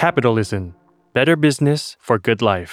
[0.00, 0.62] Capitalism
[1.16, 2.72] Better Business for Good Life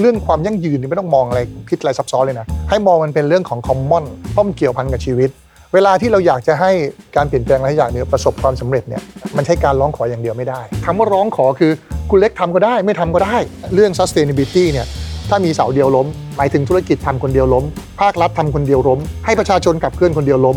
[0.00, 5.30] เรื่องความยั่งยืนนี่ไม่ต้องมองอะไรคิดอะไรซับซ้อนเลยนะ ให้มองมันเป็นเรื่องของคอมมอนเพราะมันเกี่ยวพันกับชีวิต
[5.74, 6.70] เวลาที่เราอยากจะให้
[7.16, 9.02] การเปลี่ยนแปลงอะไรอย่างเนี้ประสบความสำเร็จเนี่ย
[9.36, 11.72] มันใช่การร้องขออย่างเดียวไม่ได้คำว่าร้องขอคือ
[12.10, 13.36] คุณเล็กทำก็ได้ไม่ทำก็ได้
[13.74, 14.86] เรื่อง sustainability เนี่ย
[15.28, 16.06] ถ้ามีเสาเดียวล้ม
[16.36, 17.64] หมายถึงธุรกิจทำคนเดียวล้ม
[18.00, 20.56] ภาครัฐทำคนเดียวล้ม ให้ประชาชนขับเคลื่อนคนเดียวล้ม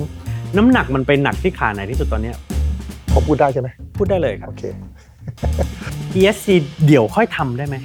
[0.57, 2.31] น้ำหนักมันไปหนักที่ขาไหนที่สุดตอนเนี้
[3.16, 4.63] ยผมพูดได้ใช่ไหมพูดได้เลยครับ โอเค
[6.20, 6.48] ESG
[6.85, 7.76] เดี๋ยวค่อยทำได้ไหม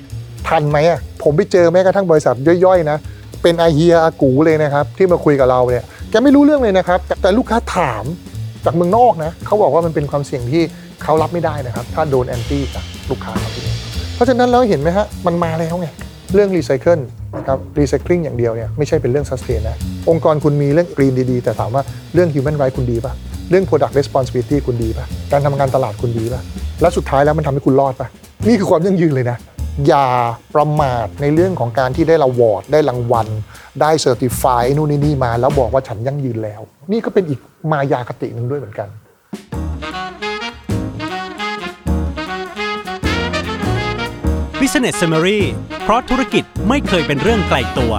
[0.49, 2.99] ทันไหมอะผมไปเจอแม้กระทั่งบริษัทย่อยๆนะ
[3.43, 8.05] เป็นอาเฮียอากู๋เลยนะครับ ที่มาคุยกับเราเนี่ยแกไม่รู้เรื่องเลยนะครับ แต่แต่ลูกค้าถาม
[8.65, 10.63] จากเมืองนอกนะเขาบอกว่ามันเป็นความเสี่ยงที่
[11.03, 13.65] เขารับไม่ได้นะครับ ถ้าโดน anti จากลูกค้าครับพี่
[14.15, 15.89] เพราะฉะนั้นแล้วเห็นไหมฮะมันมาแล้วไง
[16.35, 17.01] เรื่องรีไซเคิล
[17.39, 19.77] นะครับ recycling อย่างเดียวเนี่ยไม่ใช่เป็นเรื่อง sustain นะ
[20.11, 21.83] องค์กรคุณมีเรื่อง green ดีๆ แต่ถามว่า
[22.15, 23.13] เรื่อง Human Right คุณดีป่ะ
[23.51, 26.43] เรื่อง Product Responsibility คุณดีป่ะการทำงานตลาดคุณดีป่ะ
[26.81, 28.09] แล้วสุดท้ายแล้วมันทำให้คุณรอดป่ะ
[28.47, 29.39] นี่คือความยั่งยืนเลยนะ
[29.87, 30.07] อย่า
[30.55, 33.27] ประมาทในเรื่องของการที่ได้ award ได้รางวัล
[33.81, 36.61] ได้ certify นู่นนี่นี่มา แล้วบอกว่าฉันยั่งยืนแล้ว
[36.93, 37.41] นี่ก็เป็นอีก
[37.73, 38.89] มายาคติหนึ่งด้วยเหมือนกัน
[44.61, 45.41] Business Summary
[45.83, 47.93] เพราะธุรกิจไม่เคยเป็นเรื่องไกลตัว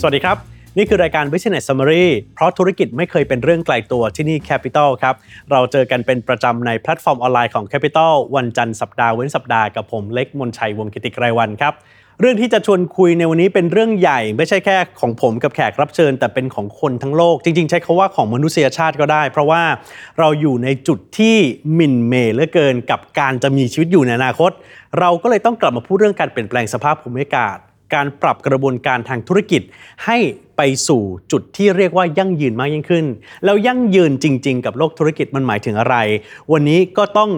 [0.00, 5.14] สวัสดีครับ นี่คือรายการ Business Summary เพราะธุรกิจไม่เคยเป็นเรื่องไกลตัวที่นี่ Capital ครับ
[5.50, 11.72] เราเจอกันเป็นประจำในแพลตฟอร์มออนไลน์ของ Capital วันจันทร์สัปดาห์เว้นสัปดาห์กับผมเล็กมนชัยวงกิติไกรวันครับ
[12.20, 19.62] เรื่องที่จะชวนคุยในวันนี้เป็นเรื่องใหญ่ ไม่ใช่แค่ของผมกับแขกรับเชิญ แต่เป็นของคนทั้งโลก จริง ๆ ใช้คำว่าของมนุษยชาติก็ได้ เพราะว่า
[20.18, 21.36] เราอยู่ในจุดที่
[21.78, 24.50] หมิ่นเหม่เหลือเกินกับการจะมีชีวิตอยู่ในอนาคต
[24.98, 27.58] เราก็เลยต้องกลับมาพูดเรื่องการเปลี่ยนแปลงสภาพภูมิอากาศ
[27.94, 29.62] การปรับกระบวนการทางธุรกิจ
[30.04, 30.18] ให้
[30.64, 33.04] ไปสู่จุดที่เรียกว่ายั่งยืนมากยิ่งขึ้น
[33.44, 35.96] แล้วยั่งยืนจริง ๆ กับโลกธุรกิจมันหมายถึงอะไร
[36.52, 37.30] วันนี้ก็ต้อง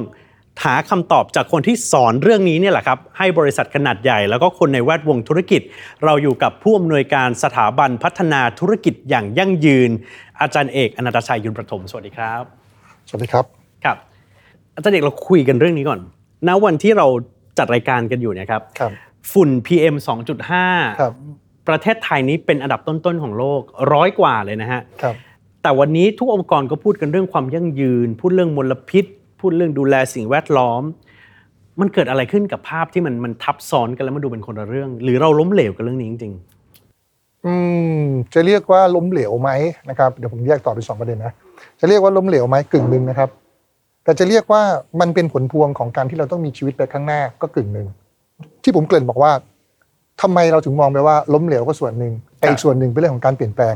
[0.65, 5.63] หาคำตอบจากคนที่สอนเรื่องนี้เนี่ยแหละครับ ให้บริษัทขนาดใหญ่ แล้วก็คนในแวดวงธุรกิจ
[6.05, 9.91] เราอยู่กับผู้อำนวยการสถาบันพัฒนาธุรกิจอย่างยั่งยืน
[10.41, 12.43] อาจารย์เอกอนันตชัยยุนประถมสวัสดีครับ
[13.09, 13.45] สวัสดีครับ
[13.85, 13.97] ครับ
[14.75, 16.01] อาจารย์เอกเราคุยกันเรื่องนี้ก่อน
[16.49, 17.07] ณวันที่เรา
[17.59, 18.93] จัดรายการกันอยู่เนะครับครับ
[19.33, 19.95] ฝุ่น PM
[21.01, 23.61] ครับ2.5 ประเทศไทยนี้เป็นอันดับต้นๆของโลก
[23.93, 25.15] ร้อยกว่าเลยนะฮะครับ
[25.63, 29.05] แต่วันนี้ทุกองค์กรก็พูดกันเรื่องความยั่งยืน พูดเรื่องมลพิษ
[29.41, 30.83] พูดเรื่องดูแลสิ่งแวดล้อม
[31.81, 36.35] มันเกิดอะไรขึ้นกับภาพที่มันมันทับซ้อนกันแล้วมันดูเป็นคนละเรื่อง หรือเราล้มเหลวกับเรื่องนี้จริง
[37.47, 37.55] อื
[37.99, 38.05] ม
[38.35, 39.51] จะเรียกว่าล้มเหลวไหม
[39.91, 41.33] นะครับเดี๋ยวผมแยกตอบเป็นสองประเด็นนะ
[41.81, 43.29] จะเรียกว่าล้มเหลวไหมกึ่งหนึ่งนะครับ
[44.05, 44.63] แต่จะเรียกว่า
[45.01, 47.89] มันเป็นผลพวงของการที่เราต้องมีชีวิตไปข้างหน้าก็กึ่งหนึ่ง
[48.63, 49.33] ที่ผมเกริ่นบอกว่า
[50.23, 53.75] ทำไมเราถึงมองไปว่าล้มเหลวก็ส่วนหนึ่งแต่อีกส่วนหนึ่งเป็นเรื่องของการเปลี่ยนแปลง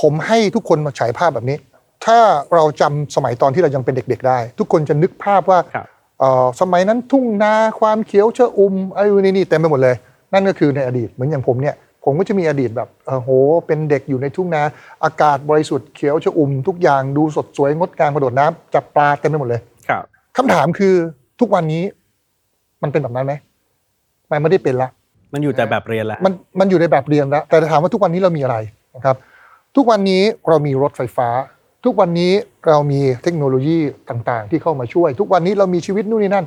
[0.00, 1.56] ผมให้ทุกคนมาฉายภาพแบบนี้
[2.04, 2.18] ถ้า
[2.54, 5.86] เราจำสมัยตอนที่เรายังเป็นเด็ก ๆ ได้ ทุกคนจะนึกภาพว่าครับ
[6.20, 9.96] เอ่อสมัยนั้นทุ่งนาความเขียวชอุ่มไอ้นี่นี่เต็มไปหมดเลย
[10.32, 11.74] นั่นก็คือในอดีตเหมือนอย่างผมเนี่ย
[12.04, 13.30] ผมก็จะมีอดีตแบบเออโห
[13.66, 14.62] เป็นเด็กอยู่ในทุ่งนา
[15.04, 20.02] อากาศบริสุทธิ์เขียวชอุ่มทุกอย่างดูสดสวยงดงามกระโดดน้ำจับปลาเต็มไปหมดเลยๆครับ
[20.36, 20.94] คำถามคือ
[21.40, 21.82] ทุกวันนี้
[22.82, 23.34] มันเป็นแบบนั้นไหม
[24.30, 24.88] มันไม่ได้เป็นละ
[25.32, 28.56] มันอยู่แต่แบบเรียนแหละมันมันอยู่ในแบบเรียนแล้ว แต่ถามว่าทุกวันนี้เรามีอะไร
[28.96, 29.16] นะครับ
[29.76, 31.28] ทุกวันนี้เรามีรถไฟฟ้า
[31.84, 32.32] ทุกวันนี้
[32.68, 33.78] เรามีเทคโนโลยี
[34.10, 36.46] ต่างๆ ที่เข้ามาช่วย ทุกวันนี้เรามีชีวิตนู่นนี่นั่น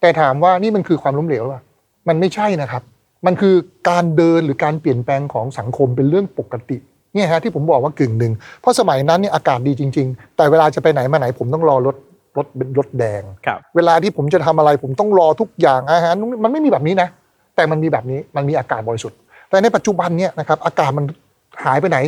[0.00, 1.62] แต่ถามว่านี่มันคือความล้มเหลวหรือเปล่า
[2.08, 2.82] มันไม่ใช่นะครับ
[3.26, 3.54] มันคือ
[3.90, 6.78] การเดินหรือการเปลี่ยนแปลงของสังคมเป็นเรื่องปกติ
[7.14, 11.96] เนี่ยฮะที่ผมบอกว่ากึ่งหนึ่งเพราะสมัยนั้นเนี่ยอากาศดีจริง ๆ แต่เวลาจะไปไหนมาไหนผมต้องรอรถ
[12.36, 17.08] รถเป็นรถแดงครับเวลาที่ผมจะทำอะไรผมต้องรอทุกอย่างอาหารนู่นมันไม่มีแบบนี้นะ
[17.56, 19.18] แต่มันมีแบบนี้มันมีอากาศบริสุทธิ์
[19.50, 21.04] แต่ในปัจจุบันเนี่ยนะครับอากาศมัน
[21.64, 21.98] หายไปไหน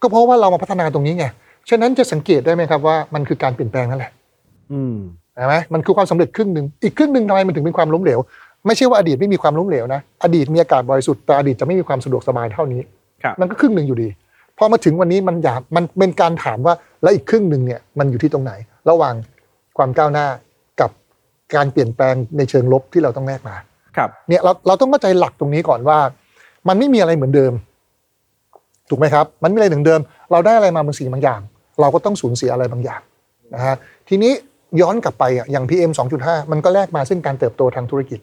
[0.00, 1.26] ก็เพราะว่าเรามาพัฒนาตรงนี้ไง
[1.68, 4.12] ฉะนั้นจะสังเกตได้ไหมครับว่ามันคือการเปลี่ยนแปลงนั่นแหละ
[4.72, 4.96] อืม
[5.34, 8.20] ใช่ไหมมันคือความสำเร็จครึ่งหนึ่งอีกครึ่งหนึ่งทำไมมันถึงเป็นความล้มเหลว
[8.66, 12.80] ไม่ใช่ว่าอดีตไม่มีความล้มเหลวนะอดีตมีอากาศบริสุทธิ์แต่อดีตจะไม่มีความสะดวกสบายเท่านี้
[13.22, 14.08] ครับมันก็ครึ่งหนึ่งอยู่ดี
[14.58, 18.52] พอมาถึงวันนี้มันอยากมันเป็นการถามว่าแล้วอีกครึ่งหนึ่งเนี่ยมันอยู่ที่ตรงไหน
[18.90, 19.14] ระหว่าง
[19.76, 20.26] ความก้าวหน้า
[20.80, 20.90] กับ
[21.54, 23.56] การเปลี่ยนแปลงในเชิงลบที่เราต้องแลกมา
[23.96, 25.98] ครับเนี่ยเราเราต้องเข้าใจหลักตรงนี้ก่อนว่า
[26.68, 27.52] มันไม่มีอะไรเหมือนเดิม
[28.88, 30.00] ถูกไหมครับ มันไม่มีอะไรเหมือนเดิม
[30.32, 31.40] เราได้อะไรมาบางสิ่งบางอย่าง
[31.80, 33.00] เราก็ต้องสูญเสียอะไรบางอย่าง
[33.54, 33.76] นะฮะ
[34.08, 34.32] ทีนี้
[34.80, 38.20] ย้อนกลับไปอะอย่าง PM 2.5 มันก็แลกมาซึ่งการเติบโตทางธุรกิจ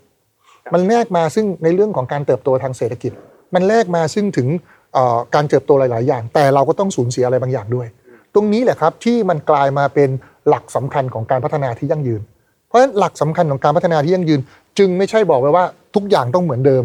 [0.73, 3.12] มันแลกมาซึ่งในเรื่องของการเติบโตทางเศรษฐกิจ
[3.56, 4.47] มันแลกมาซึ่งถึง
[4.94, 7.88] เอ่อการเติบโตหลาย ๆ อย่าง แต่เราก็ต้องสูญเสียอะไรบางอย่างด้วย
[8.35, 10.09] ตรงนี้แหละครับที่มันกลายมาเป็น
[10.47, 12.21] หลักสำคัญของการพัฒนาที่ยั่งยืน
[12.68, 14.39] เพราะฉะนั้นหลักสำคัญของการพัฒนาที่ยั่งยืน
[14.77, 15.65] จึงไม่ใช่บอกไว้ว่า
[15.95, 16.83] ทุกอย่างต้องเหมือนเดิม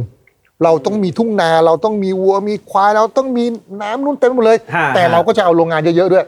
[0.65, 3.45] เราต้องมีทุ่งนาเราต้องมีวัวมีควายเราต้องมี
[3.83, 6.25] น้ำนู่นเต็มไปหมดเลย ฮะ แต่เราก็จะเอาโรงงานเยอะๆด้วย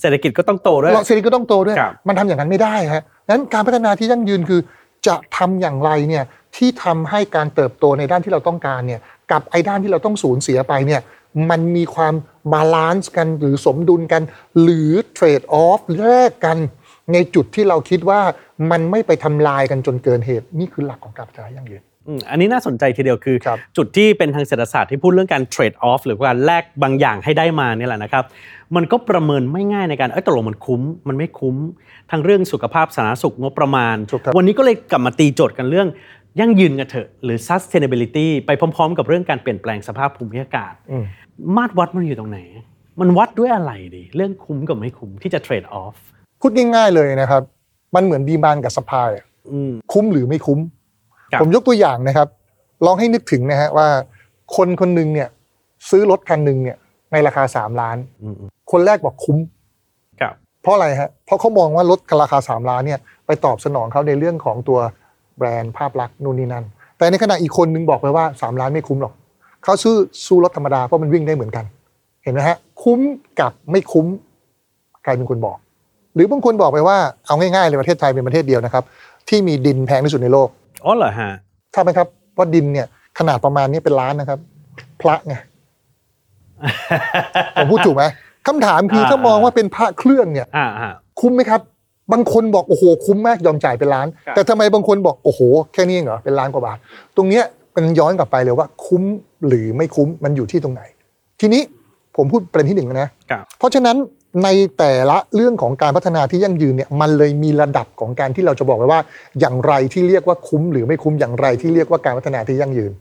[0.00, 4.60] เศรษฐกิจก็ต้องโตด้วย เราเศรษฐกิจก็ต้องโตด้วย ครับ มันทำอย่างนั้นไม่ได้ฮะนั้นการพัฒนาที่ยั่งยืนคือ
[5.06, 6.24] จะทำอย่างไรเนี่ย
[6.56, 9.00] ที่ทำให้การเติบโตในด้านที่เราต้องการเนี่ย
[9.32, 11.00] กับไอ้ด้านที่เราต้องสูญเสียไปเนี่ย
[11.50, 12.14] มันมีความ
[12.52, 14.22] balance กันหรือสมดุลกัน
[14.62, 16.58] หรือ trade-off แลกกัน
[17.12, 18.20] ในจุดที่เราคิดว่า
[18.70, 28.24] มันไม่ไปทำลายกันจนเกินเหตุ นี่คือหลักของการพัฒนายั่งยืนอืมอันนี้น่าสนใจทีเดียวคือครับจุดที่เป็นทางเศรษฐศาสตร์ที่พูดเรื่องการเทรดออฟหรือการแลกบางอย่างให้ได้มาเนี่ยแหละนะครับ
[28.76, 31.56] มันก็ประเมินไม่ง่ายในการเอ้ยตกลงมันคุ้ม มันไม่คุ้ม
[32.10, 35.88] ทั้งเรื่องสุขภาพสาธารณสุขงบประมาณถูกครับวันนี้ก็เลยกลับมาตีโจทย์กันเรื่อง
[36.40, 41.04] ยั่งยืนกันเถอะหรือ sustainability ไปพร้อม ๆ กับเรื่องการเปลี่ยนแปลงสภาพภูมิอากาศอืม
[41.56, 42.40] มาตรวัดมันอยู่ตรงไหน
[43.00, 45.96] มันวัดด้วยอะไรดีเรื่องคุ้มกับไม่คุ้มที่จะเทรดออฟ
[46.40, 47.42] พูดง่ายๆเลยนะครับ
[47.94, 49.08] มันเหมือนดีมานกับสปาย
[49.50, 50.60] อืม คุ้มหรือไม่คุ้ม
[51.32, 52.28] ครับ ผมยกตัวอย่างนะครับ
[52.86, 53.88] ลองให้นึกถึงนะฮะว่า
[54.56, 55.28] คนคนหนึ่งเนี่ย
[55.90, 56.76] ซื้อรถคันหนึ่งเนี่ย
[57.12, 58.34] ในราคา3ล้าน อืม
[58.72, 59.38] คนแรกบอกคุ้ม
[60.20, 64.78] ครับ เพราะอะไรฮะ เพราะเขามองว่ารถราคา 3 ล้านเนี่ยไปตอบสนองเขาในเรื่องของตัว
[65.38, 66.64] แบรนด์ภาพลักษณ์นู่นนี่นั่น
[66.98, 69.14] แต่ในขณะอีกคนนึงบอกไปว่า 3 ล้านไม่คุ้มหรอก
[69.64, 69.94] เขาซื้อ
[70.26, 71.64] สู้รถธรรมดาเพราะมันวิ่งได้เหมือนกัน
[72.24, 73.00] เห็นไหมฮะ คุ้ม
[73.40, 74.06] กับไม่คุ้ม
[75.04, 75.58] ใครเป็นคนบอก
[76.16, 76.96] หรือบางคนบอกไปว่า
[77.26, 78.84] เอาง่ายๆเลยประเทศไทยเป็นประเทศเดียวนะครับ
[79.28, 80.48] ที่มีดินแพงที่สุดในโลก
[80.84, 81.30] อ๋อเหรอฮะ
[81.74, 82.08] ทราบไหมครับ
[82.38, 82.86] ว่าดินเนี่ย
[83.18, 84.38] ขนาดประมาณนี้เป็นล้านนะครับ
[85.00, 85.34] พระไง
[87.56, 88.04] ผมพูดถูกไหม
[88.46, 91.60] คำถามคืออ่าถ้ามองว่าเป็นพระเครื่องเนี่ยอ่าฮะคุ้มไหมครับ
[92.12, 95.40] บางคนบอกโอ้โหคุ้มมากยอมจ่ายเป็นล้านครับแต่ทำไมบางคนบอกโอ้โห
[95.72, 96.78] แค่นี้เองเหรอเป็นล้านกว่าบาท
[97.16, 99.02] ตรงเนี้ยมันย้อนกลับไปเลยว่าคุ้ม
[99.46, 100.82] หรือไม่คุ้มมันอยู่ที่ตรงไหน
[101.40, 101.62] ทีนี้
[102.16, 103.96] ผมพูดประเด็นที่หนึ่งนะครับเพราะฉะนั้น
[104.44, 104.48] ใน
[104.78, 109.00] แต่ละเรื่องของการพัฒนาที่ยั่งยืนเนี่ยมันเลยมีระดับของการที่เราจะบอกไว้ว่า
[109.40, 112.92] อย่างไรที่เรียกว่าคุ้มหรือไม่คุ้มอย่างไรที่เรียกว่าการพัฒนาที่ยั่งยืน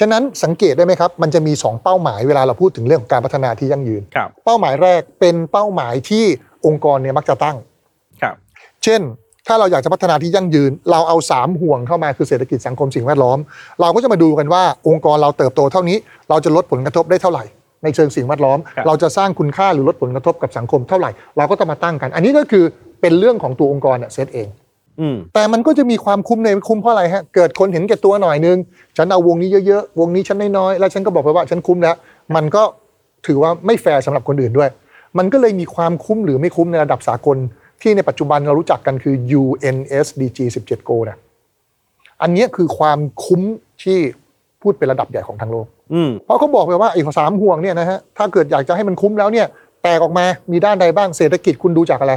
[0.00, 6.24] ฉะนั้นสังเกตได้ไหมครับ มันจะมี 2 เป้าหมายเวลาเราพูดถึงเรื่องของการพัฒนาที่ยั่งยืนครับเป้าหมายแรกเป็นเป้าหมายที่
[6.66, 7.56] องค์กรเนี่ยมักจะตั้ง
[8.22, 8.34] ครับ
[8.84, 9.00] เช่น
[9.48, 13.38] ถ้าเราอยากจะพัฒนาที่ยั่งยืน เราเอา 3 ห่วงเข้ามาคือเศรษฐกิจสังคมสิ่งแวดล้อม
[13.80, 15.96] เราก็จะมาดูกันว่าองค์กรเราเติบโตเท่านี้
[16.28, 17.44] เราจะลดผลกระทบได้เท่าไหร่
[17.84, 22.64] ในเชิงสิ่งแวดล้อม ครับ เราจะสร้างคุณค่าหรือลดผลกระทบกับสังคมเท่าไหร่ เราก็ต้องมาตั้งกัน อันนี้ก็คือ
[23.00, 24.48] เป็นเรื่องของตัวองค์กรเนี่ยเซตเอง
[25.00, 28.56] อืม แต่มันก็จะมีความคุ้มในคุ้มเพราะอะไรฮะ เกิดคนเห็นแก่ตัวหน่อยนึง
[28.96, 31.96] ฉันเอาวงนี้เยอะๆ วงนี้ฉันน้อยๆ แล้วฉันก็บอกไปว่าฉันคุ้มแล้ว
[32.36, 32.62] มันก็
[33.26, 34.70] ถือว่าไม่แฟร์สำหรับคนอื่นด้วย
[35.18, 37.36] มันก็เลยมีความคุ้มหรือไม่คุ้มในระดับสากล
[37.82, 41.16] ที่ในปัจจุบันเรารู้จักกันคือ UNSDG 17 Go นะ
[42.22, 43.42] อันเนี้ยคือความคุ้ม
[43.82, 43.98] ที่
[44.62, 45.73] พูดเป็นระดับใหญ่ของทั้งโลกอืม
[46.24, 49.46] เพราะเขาบอกไปว่าไอ้สามห่วงเนี่ยนะฮะถ้าเกิดอยากจะให้มันคุ้มแล้วเนี่ย
[49.82, 52.14] แตกออกมามีด้านใดบ้างเศรษฐกิจคุณดูจากอะไร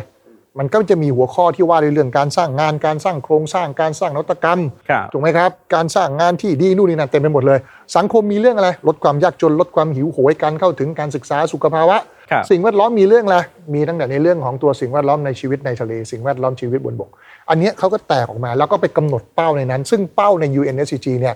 [0.59, 4.59] มันก็จะมีหัวข้อที่ว่าในเรื่องการสร้างงานการสร้างโครงสร้างการสร้างนวัตกรรม
[4.89, 7.59] ครับถูกไหมครับ การสร้างงานที่ดีนู่นนี่นั่นเต็มไปหมดเลย
[7.95, 11.97] สังคมมีเรื่องอะไร ลดความยากจนลดความหิวโหยการเข้าถึงการศึกษาสุขภาวะ
[12.31, 13.37] ครับสิ่งแวดล้อมมีเรื่องอะไร
[13.73, 17.09] มีตั้งแต่ในเรื่องของตัวสิ่งแวดล้อมในชีวิตในทะเล สิ่งแวดล้อมชีวิตบนบก
[17.49, 21.35] อันเนี้ยเขาก็แตกออกมาแล้วก็ไปกำหนดเป้าในนั้น ซึ่งเป้าใน UNSCG เนี่ย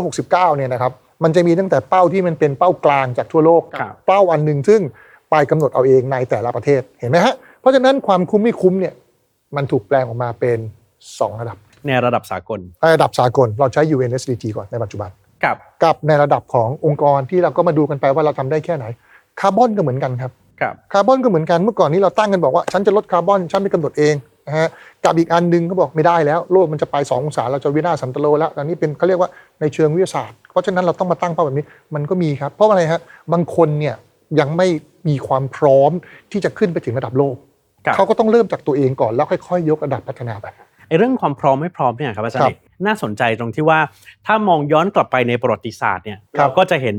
[0.00, 4.80] 169เนี่ยนะครับ มันจะมีตั้งแต่เป้าที่มันเป็นเป้ากลางจากทั่วโลก ครับ เป้าอันหนึ่งซึ่ง
[5.30, 8.94] ไปกำหนดเอาเองในแต่ละประเทศเห็นไหมฮะเพราะฉะนั้นความคุ้มไม่คุ้มเนี่ย
[9.56, 10.58] มันถูกแปลงออกมาเป็น
[11.18, 12.60] สองระดับในระดับสากล
[12.94, 15.10] ระดับสากลเราใช้ UNSDG ก่อนในปัจจุบัน
[15.44, 18.84] กับ กับในระดับขององค์กรที่เราก็มาดูกันไปว่าเราทำได้แค่ไหน
[19.40, 24.14] คาร์บอนก็เหมือนกันครับกับ คาร์บอนก็เหมือนกันเมื่อก่อนนี้เราตั้งกันบอกว่า ฉันจะลดคาร์บอนฉันไม่กำหนดเอง
[24.46, 24.68] นะฮะ
[25.04, 33.00] กับอีกอันหนึงเขาบอกไม่ได้แล้วโลกมันจะไป2องศาเราจะวินาศสันตะโรแล้วอันนี้เป็นเขาเรียกว่าในเชิงวิทยาศาสตร์ เพราะฉะนั้นเราต้องมาตั้งเป้าแบบนี้มันก็มีครับ เพราะอะไรฮะ
[33.32, 33.94] บางคนเนี่ย
[34.40, 34.66] ยังไม่
[35.08, 35.90] มีความพร้อม
[36.32, 37.36] ที่จะขึ้นไปถึงระดับโลก
[37.86, 40.46] กับเขาก็ต้องเริ่มจากตัวเองก่อนแล้วค่อยๆ ยกระดับพัฒนาไป
[40.88, 43.78] ไอ้เรื่องความพร้อมไม่พร้อมเนี่ยครับอาจารย์ครับเอกน่าสนใจตรงที่ว่า
[44.26, 46.96] ถ้ามองย้อนกลับไปในประวัติศาสตร์เนี่ยครับเราก็จะเห็น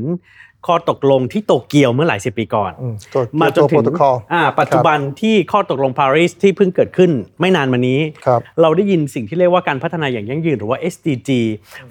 [0.66, 7.10] ข้อตกลงที่โตเกียวเมื่อหลายสิบปีก่อนอืมตัวมาจนตัวถึโปงรโตคอลอ่าปัจจุบันที่ข้อตกลงปารีสที่เพิ่งเกิดขึ้น
[7.40, 11.30] ไม่นานมานี้ครับเราได้ยินสิ่งที่เรียกว่าการพัฒนาอย่างยั่งยืนหรือว่า SDG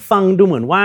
[0.09, 0.83] ฟังดูเหมือนว่า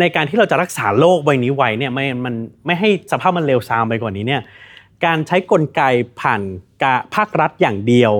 [0.00, 2.34] ในการที่เราจะรักษาโลกใบนี้ไว้เนี่ยไม่มัน
[2.66, 4.42] ไม่ให้สภาพมันเลวทรามไปกว่านี้เนี่ย
[5.04, 5.82] การใช้กลไก
[6.20, 6.42] ผ่าน
[6.82, 8.12] กาภาครัฐอย่างเดียว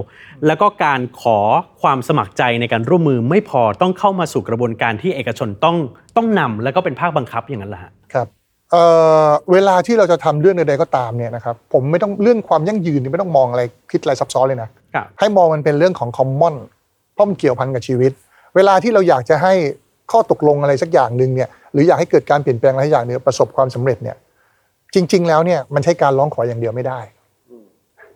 [0.46, 1.38] แล้วก็การขอ
[1.82, 5.76] ความสมัครใจในการร่วมมือไม่พอต้องเข้ามาสู่กระบวนการที่เอกชนต้อง
[6.16, 8.26] ต้องนำแล้วก็เป็นภาคบังคับอย่างนั้นแหละฮะครับ
[8.72, 8.82] เอ่
[9.26, 16.56] อเวลาที่เราจะทำเรื่องใดๆก็ตามเนี่ยนะครับผมไม่ต้องเรื่องความยั่งยืนเนี่ยไม่ต้องมองอะไรคิดอะไรซับซ้อนเลยนะครับให้มองมันเป็นเรื่องของคอมมอน
[17.14, 18.12] เพราะมันเกี่ยวพันกับชีวิต
[18.56, 19.52] เวลาที่เราอยากจะให้
[20.10, 24.16] ข้อตกลงอะไรสักอย่างหนึ่งเนี่ยหรืออยากให้เกิดการเปลี่ยนแปลงอะไรสักอย่างหนึ่งประสบความสำเร็จเนี่ย
[24.94, 27.00] จริง ๆ แล้วเนี่ยมันใช้การร้องขออย่างเดียวไม่ได้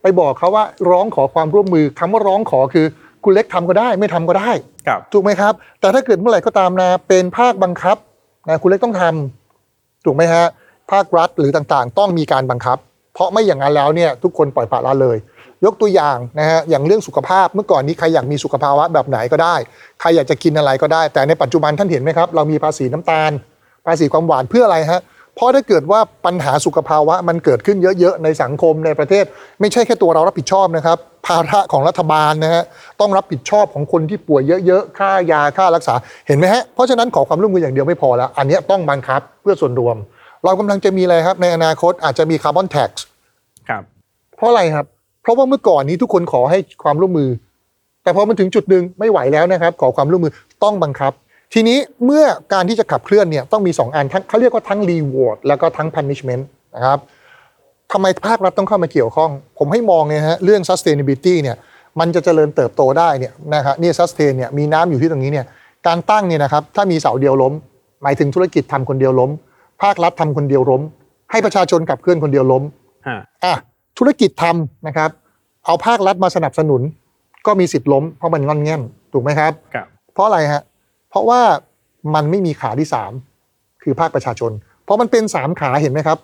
[0.02, 2.86] ไปบอกเขาว่าร้องขอความร่วมมือคำว่าร้องขอคือ
[3.24, 4.50] คุณเล็กทำก็ได้ไม่ทำก็ได้
[4.86, 7.96] ครับถูกไหมครับ แต่ถ้าเกิดเมื่อไหร่ก็ตามนะเป็นภาคบังคับ
[8.48, 9.43] นะคุณเล็กต้องทำ
[10.04, 10.44] ถูกไหมฮะ
[10.92, 12.78] ภาครัฐหรือต่างๆ ต้องมีการบังคับ
[13.14, 15.16] เพราะไม่อย่างนั้นแล้วเนี่ยทุกคนปล่อยปละละเลย
[15.64, 19.54] ยกตัวอย่างนะฮะอย่างเรื่องสุขภาพเมื่อก่อนนี้ใครอยากมีสุขภาวะแบบไหนก็ได้
[20.00, 23.32] ใครอยากจะกินอะไรก็ได้ แต่ในปัจจุบันท่านเห็นไหมครับ เรามีภาษีน้ำตาล
[23.86, 29.24] ภาษีความหวานเพื่ออะไรฮะเพราะถ้าเกิดว่าปัญหาสุขภาวะมันเกิดขึ้นเยอะๆ ในสังคมในประเทศ
[29.60, 32.64] ไม่ใช่แค่ตัวเรารับผิดชอบนะครับ ภาระของรัฐบาลนะฮะ
[33.00, 35.94] ต้องรับผิดชอบของคนที่ป่วยเยอะๆ ค่ายาค่ารักษา
[36.26, 39.96] เห็นไหมฮะเพราะฉะนั้นขอความร่วมมืออย่างเดียวไม่พอแล้ว อันเนี้ยต้องบังคับเพื่อส่วนรวม
[40.44, 43.04] เรากำลังจะมีอะไรครับ ในอนาคตอาจจะมีคาร์บอนแท็กซ์
[43.68, 43.82] ครับ
[44.36, 44.86] เพราะอะไรครับ
[45.22, 47.30] เพราะว่าเมื่อก่อนนี้ทุกคนขอให้ความร่วมมือ
[48.02, 50.32] แต่พอมันถึงจุดหนึ่งไม่ไหวแล้วนะครับ ขอความร่วมมือ
[50.64, 51.12] ต้องบังคับ
[51.56, 56.44] ทีนี้เมื่อการที่จะขับเคลื่อนเนี่ยต้องมี 2 อันทั้งเขาเรียกว่าทั้ง reward แล้วก็ทั้ง punishment
[56.74, 56.98] นะครับ
[57.92, 61.56] ทำไมภาครัฐต้องเข้ามาเกี่ยวข้อง ผมให้มองเนี่ยฮะเรื่อง sustainability เนี่ย
[62.00, 65.46] มันจะเจริญเติบโตได้เนี่ยนะครับนี่ sustain เนี่ยมีน้ำอยู่ที่ตรงนี้เนี่ย
[65.86, 67.52] การตั้งเนี่ยนะครับถ้ามีเสาเดียวล้ม
[68.02, 69.30] หมายถึงธุรกิจทำคนเดียวล้ม
[69.82, 70.82] ภาครัฐทำคนเดียวล้ม
[71.30, 72.62] ให้ประชาชนขับเคลื่อนคนเดียวล้ม
[73.08, 73.54] ฮะอะ
[73.98, 75.10] ธุรกิจทำนะครับ
[75.66, 76.82] เอาภาครัฐมาสนับสนุน
[77.46, 78.82] ก็มีสิทธิ์ล้มเพราะมันงอนแง่น
[79.12, 80.62] ถูกไหมครับครับ เพราะอะไรฮะ
[81.14, 81.42] เพราะว่า
[82.14, 82.88] มันไม่มีขาที่
[83.34, 84.52] 3 คือภาคประชาชน
[84.84, 86.18] เพราะมันเป็น 3 ขาเห็นไหมครับ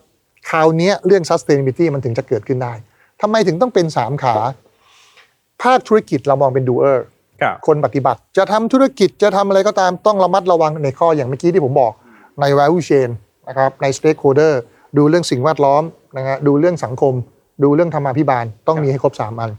[0.50, 2.73] คราวเนี้ยเรื่อง sustainability มันถึงจะเกิดขึ้นได้
[3.20, 4.37] ทำไมถึงต้องเป็น 3 ขา
[5.62, 6.99] ภาคธุรกิจเรามองเป็น doer
[7.42, 11.92] ครับคนปฏิบัติ จะทำธุรกิจจะทำอะไรก็ตามต้องระมัดระวังในข้ออย่างเมื่อกี้ที่ผมบอก
[12.40, 13.11] ใน value chain
[13.49, 14.52] นะครับใน stakeholder
[14.97, 15.82] ดูเรื่องสิ่งแวดล้อม
[16.16, 17.14] นะฮะดูเรื่องสังคม
[17.62, 19.50] ดูเรื่องธรรมาภิบาล ต้องมีให้ครบ 3 อัน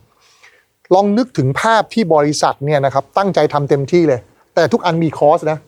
[0.94, 4.20] ลองนึกถึงภาพที่บริษัทเนี่ยนะครับตั้งใจทำเต็มที่เลย
[4.56, 5.60] แต่ทุกอันมีคอสนะ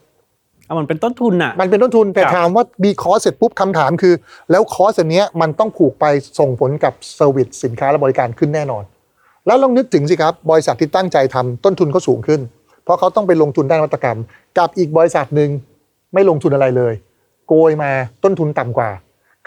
[0.66, 4.14] เอามันเป็นต้นทุนน่ะมันเป็นต้นทุน แต่ครับถามว่ามีคอสเสร็จปุ๊บคำถามคือ
[4.52, 6.06] แล้วคอสอันเนี้ยมันต้องผูกไป
[6.40, 8.84] ส่งผลกับเซอร์วิสสินค้าและบริการขึ้นแน่นอน
[9.46, 12.42] แล้วลองนึกถึงสิครับ บริษัทที่ตั้งใจทำต้นทุนเขาสูงขึ้น
[12.84, 14.20] เพราะเขาต้องไปลงทุนด้านนวัตกรรม
[14.58, 15.50] กับอีกบริษัทหนึ่ง
[16.14, 16.94] ไม่ลงทุนอะไรเลย
[17.48, 17.92] โกยมา
[18.24, 18.90] ต้นทุนต่ำกว่า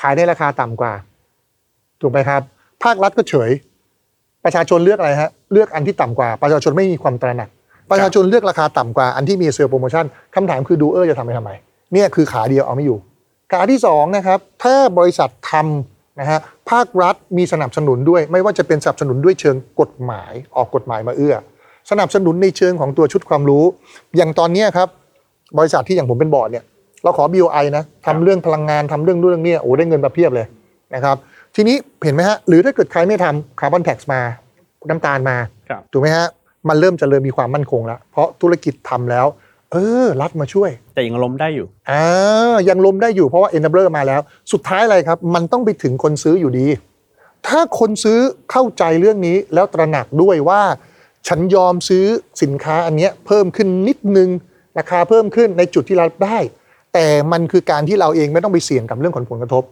[0.01, 0.93] ขายในราคาต่ำกว่า
[2.01, 2.43] ถูกไหมครับ
[2.83, 3.51] ภาครัฐก็เฉย
[4.45, 7.49] ประชาชนเลือกอะไรฮะเลือกอันที่ต่ำกว่า ประชาชนไม่มีความตระหนัก
[7.91, 11.51] ประชาชนเลือกราคาต่ำกว่าอันที่มีเซลล์โปรโมชั่นคำถามคือดูเออร์จะทำไปทำไม
[11.93, 12.99] เนี่ยคือขาเดียวเอาไม่อยู่
[13.53, 16.41] ขาที่สองนะครับถ้าบริษัททำนะฮะ
[16.71, 21.35] ภาครัฐมีสนับสนุนด้วย ไม่ว่าจะเป็นสนับสนุนด้วยเชิงกฎหมายออกกฎหมายมาเอื้อ
[21.91, 23.65] สนับสนุนในเชิงของตัวชุดความรู้
[24.17, 24.89] อย่างตอนเนี้ยครับ
[25.59, 26.65] บริษัทที่อย่างผมเป็นบอร์ดเนี่ย
[27.03, 30.47] เราขอ BOI นะทำเรื่องพลังงานทำเรื่องนู่นเรื่องนี้โอ้ได้เงินมาเพียบเลย
[30.95, 31.17] นะครับ
[31.57, 34.21] ทีนี้เห็นไหมฮะหรือถ้าเกิดใครไม่ทำคาร์บอนแท็กซ์มา
[34.89, 35.37] น้ำตาลมา
[35.69, 36.27] ครับถูกไหมฮะ
[36.69, 39.27] มันเริ่มเจะเริ่มมีความมั่นคงแล้ว เพราะธุรกิจทำแล้ว
[39.73, 44.21] เออ รัฐมาช่วย แต่ยังล้มได้อยู่อ่ายังล้มได้อยู่เพราะว่า enabler มาแล้ว
[44.53, 46.67] สุดท้ายอะไรครับ มันต้องไปถึงคนซื้ออยู่ดี
[47.47, 48.19] ถ้าคนซื้อ
[48.51, 50.63] เข้าใจเรื่องนี้แล้วตระหนักด้วยว่า
[51.29, 52.05] ฉันยอมซื้อ
[52.43, 54.29] สินค้าอันเนี้ยเพิ่มขึ้นนิดนึง
[54.79, 56.39] ราคาเพิ่มขึ้นในจุดที่รับได้
[56.95, 59.65] แต่มันคือการที่เราเองไม่ต้องไปเสี่ยงกับเรื่องของผลกระทบ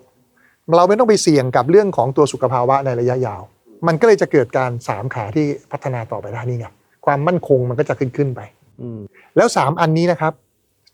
[0.76, 3.42] เราไม่ต้องไปเสี่ยงกับเรื่องของตัวสุขภาวะในระยะยาว
[3.86, 6.66] มันก็เลยจะเกิดการสามขาที่พัฒนาต่อไปได้นี่ไง
[7.04, 8.40] ความมั่นคงมันก็จะขึ้นขึ้นไป
[8.80, 8.98] อืม
[9.36, 10.32] แล้ว3อันนี้นะครับ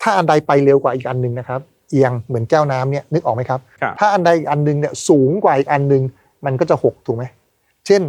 [0.02, 6.02] ถ้าอันใดไปเร็วกว่าอีกอันหนึ่งนะครับ เอียงเหมือนแก้วน้ำเนี่ยนึกออกไหมครับครับ ถ้าอันใดอีกอันหนึ่งเนี่ยสูงกว่าอีกอันหนึ่ง
[6.46, 7.24] มันก็จะหกถูกไหม
[7.86, 8.02] เช่น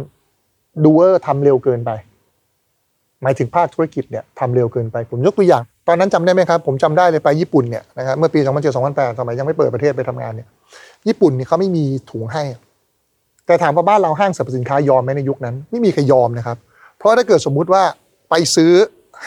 [0.84, 1.90] ดูเออร์ทำเร็วเกินไป
[3.22, 10.48] หมายถึงภาคธุรกิจเนี่ยทำเร็วเกินไป ผมยกตัวอย่าง ตอนนั้นจำได้ไหมครับ ผมจำได้เลยไปญี่ปุ่นเนี่ยนะครับเมื่อปี2007 2008สมัยยังไม่เปิดประเทศไปทำงานเนี่ย
[11.08, 12.42] ญี่ปุ่นเนี่ยเขาไม่มีถุงให้
[13.46, 16.56] แต่ถามว่าบ้านเราห้างสรรพสินค้ายอมไหมในยุคนั้น ไม่มีใครยอมนะครับ
[17.02, 17.82] เพราะถ้าเกิดสมมุติว่า
[18.30, 18.72] ไปซื้อ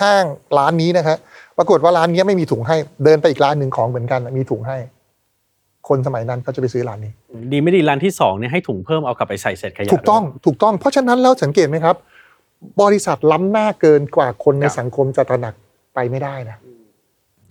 [0.01, 0.25] ห้าง
[0.58, 1.17] ร้านนี้นะครับ
[1.58, 4.77] ปรากฏว่าร้านนี้ไม่มีถุงให้เดินไปอีกร้านหนึ่งของเหมือนกันมีถุงให้
[5.88, 7.13] คนสมัยนั้นเขาจะไปซื้อร้านนี้
[7.51, 11.96] ดีไม่ดีร้านที่สองเนี่ยให้ถุงเพิ่มเอากลับไปใส่เศษขยะถูกต้องด้วยถูกต้องเพราะฉะนั้นแล้วสังเกตไหมครับ
[12.82, 15.53] บริษัทล้ำหน้าเกินกว่าคนในครับสังคมจะตระหนัก
[15.96, 16.58] ไปไม่ได้นะ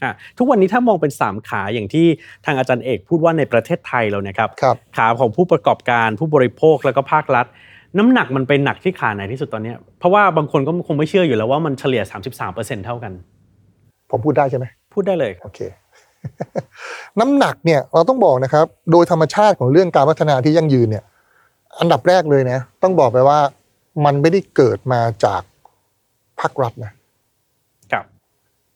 [0.03, 2.07] อะทุกวันนี้ถ้ามองเป็น 3 ขาอย่างที่
[2.45, 7.47] ทางอาจารย์เอกพูดว่าในประเทศไทยเราเนี่ยครับครับขาของผู้ประกอบการผู้บริโภคแล้วก็ภาครัฐ
[7.99, 12.03] น้ำหนักมันไปหนักที่ขาไหนที่สุดตอนเนี้ยเพราะว่าบางคนก็คงไม่เชื่ออยู่แล้วว่ามันเฉลี่ย
[12.45, 13.13] 33%เท่ากัน
[14.11, 15.61] ผมพูดได้ใช่ไหมพูดได้เลยโอเค
[17.21, 21.05] น้ำหนักเนี่ยเราต้องบอกนะครับ โดยธรรมชาติของเรื่องการพัฒนาที่ยั่งยืนเนี่ย
[21.81, 23.39] อันดับแรกเลยนะ ต้องบอกไปว่า
[24.05, 25.43] มันไม่ได้เกิดมาจาก
[26.41, 26.93] ภาครัฐนะ
[27.93, 28.05] ครับ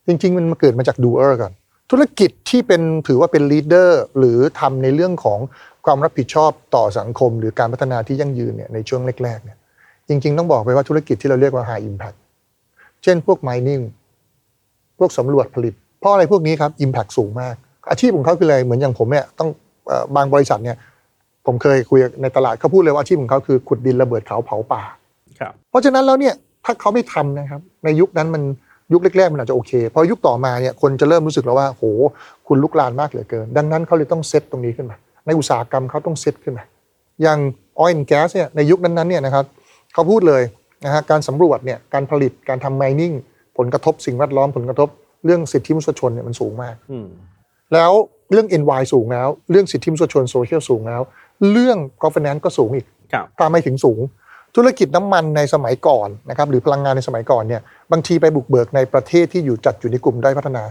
[0.07, 1.53] จริง ๆ มันมาเกิดมาจาก doer ก่อน
[1.91, 5.39] ธุรกิจที่เป็นถือว่าเป็น leader หรือทำในเรื่องของ
[5.88, 9.59] ความรับผิดชอบต่อสังคม หรือการพัฒนาที่ยั่งยืนเนี่ยในช่วงแรกๆเนี่ย
[10.09, 12.18] จริง ๆ ต้องบอกไปว่าธุรกิจที่เราเรียกว่า High Impact
[13.02, 13.83] เช่นพวก mining
[14.99, 17.54] พวกสำรวจผลิต เพราะอะไรพวกนี้ครับ Impact สูงมาก
[17.90, 19.49] อาชีพของเขาคืออะไรเหมือนอย่างผมเนี่ยต้อง
[19.88, 20.76] เอ่อบางบริษัทเนี่ย
[21.47, 24.83] ผมเคยคุยในตลาดเขาพูดเลยว่าอาชีพของเขาคือขุดดินระเบิดเขาเผาป่า
[25.40, 28.42] ครับเพราะฉะนั้นแล้วเนี่ยถ้าเขาไม่ทำนะครับ ในยุคนั้นมัน
[28.92, 31.85] ยุคแรกๆมันอาจจะโอเคพอยุคต่อมาเนี่ยคนจะเริ่มรู้สึกแล้วว่าโห
[32.49, 34.97] คุณลุกลานมากเหลือเกิน ดังนั้นเขาเลยต้องเซตตรงนี้ขึ้นมา
[35.29, 36.65] ในอุตสาหกรรมเขาต้องเซตขึ้นมา
[37.23, 37.39] อย่าง
[37.81, 39.45] oil and gas เนี่ยในยุคนั้นๆเนี่ยนะครับ
[39.95, 40.43] เขาพูดเลย
[40.85, 43.15] นะฮะการสำรวจเนี่ยการผลิตการทำ mining
[43.59, 44.89] ผลกระทบสิ่งแวดล้อมผลกระทบ
[45.25, 47.09] เรื่องสิทธิมนุษยชนเนี่ยมันสูงมากอืม
[47.75, 47.93] แล้ว
[48.31, 51.03] เรื่อง NY สูงแล้ว เรื่องสิทธิมนุษยชนโซเชียลสูงแล้ว
[51.53, 54.01] เรื่อง governance ก็สูงอีกครับตามไม่ถึงสูง
[54.57, 60.65] ธุรกิจน้ำมันในสมัยก่อนนะครับหรือพลังงานในสมัยก่อนเนี่ยบางทีไปบุกเบิกในประเทศที่อยู่จัดอยู่ในกลุ่มด้อยพัฒนา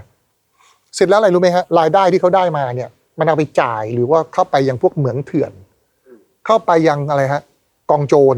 [0.95, 5.51] เสร็จแล้วอะไรรู้ไหมฮะรายได้ที่เขาได้มาเนี่ย มันเอาไปจ่ายหรือว่าเข้าไปยังพวกเหมืองเถื่อน
[6.45, 7.41] เข้าไปยังอะไรฮะ
[7.89, 8.37] กองโจร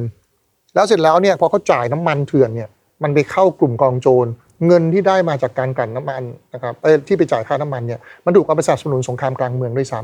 [0.75, 2.69] แล้วเสร็จแล้วเนี่ยพอเขาจ่ายน้ำมันเถื่อนเนี่ย
[3.03, 4.27] มันไปเข้ากลุ่มกองโจร
[4.67, 9.99] เงินที่ได้มาจากการกลั่นน้ำมันนะครับเอ้ยที่ไปจ่ายค่าน้ำมันเนี่ยมันถูกเอาไปสนับสนุนสงครามกลางเมืองด้วยซ้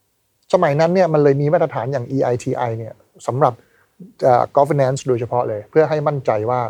[0.00, 2.92] ำสมัยนั้นเนี่ยมันเลยมีมาตรฐานอย่าง EITI เนี่ย
[3.26, 3.54] สำหรับ
[4.26, 6.60] อ่อ governance โดยเฉพาะเลย เพื่อให้มั่นใจว่า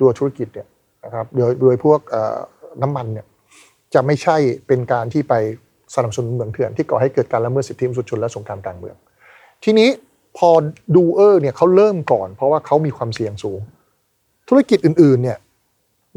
[0.00, 0.68] ตัวธุรกิจเนี่ย
[1.04, 2.38] นะครับโดยโดยพวกเอ่อ
[2.82, 3.26] น้ำมันเนี่ย
[3.94, 5.34] จะไม่ใช่เป็นการที่ไป
[5.94, 8.96] สนับสนุนเหมืองเถื่อนที่ก่อให้เกิดการละเมิดสิทธิมนุษยชนและสงครามกลางเมือง
[9.64, 9.88] ทีนี้
[10.38, 10.50] พอ
[10.96, 13.60] ดูเออร์เนี่ยเขาเริ่มก่อน เพราะว่าเขามีความเสี่ยงสูง
[14.48, 15.38] ธุรกิจอื่นๆเนี่ย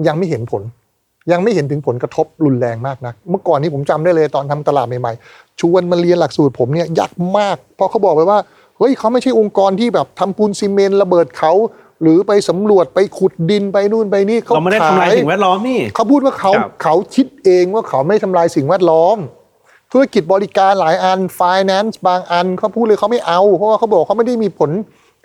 [0.07, 0.63] ยังไม่เห็นผล
[1.31, 8.39] ยังไม่เห็นถึงผลกระทบรุนแรงมากนะเมื่อก่อนนี้ผมจำได้เลยตอนทำตลาดใหม่ๆ ชวนมาเรียนหลักสูตรผมเนี่ยยากมาก เพราะเขาบอกไปว่า
[8.77, 11.53] เฮ้ยเขาไม่ใช่องค์กรที่แบบทำปูนซีเมนต์ระเบิดเขา
[12.01, 19.17] หรือไปสำรวจไปขุดดินไปนู่นไปนี่เขาเราไม่ได้ทำลายสิ่งแวดล้อมนี่เขาพูดว่าเขาครับเขาคิดเองว่าเขาไม่ทำลายสิ่งแวดล้อม
[19.91, 24.71] ธุรกิจบริการหลายอัน finance บางอันเขาพูดเลยเขาไม่เอา เพราะว่าเขาบอกเขาไม่ได้มีผล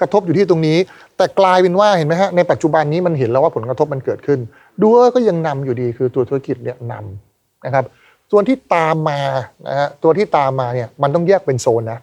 [0.00, 0.78] กระทบอยู่ที่ตรงนี้
[1.16, 4.38] แต่กลายเป็นว่าเห็นไหมฮะในปัจจุบันนี้มันเห็นแล้วว่าผลกระทบมันเกิดขึ้น
[4.80, 7.84] ดูเออก็ยังนำอยู่ดีคือตัวธุรกิจเนี่ยนำนะครับ
[8.30, 9.20] ส่วนที่ตามมา
[9.68, 11.98] นะฮะตัวที่ตามมาเนี่ยมันต้องแยกเป็นโซนนะ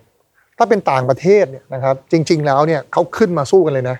[0.58, 3.98] ถ้าเป็นต่างประเทศเนี่ยนะครับจริง ๆ แล้วเนี่ยเขาขึ้นมาสู้กันเลยนะ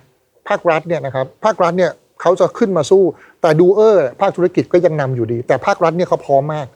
[0.48, 3.04] ภาครัฐเนี่ยนะครับภาครัฐเนี่ยเขาจะขึ้นมาสู้
[3.42, 6.68] แต่ดูเออร์ภาคธุรกิจก็ยังนำอยู่ดี แต่ภาครัฐเนี่ยเขาพร้อมมาก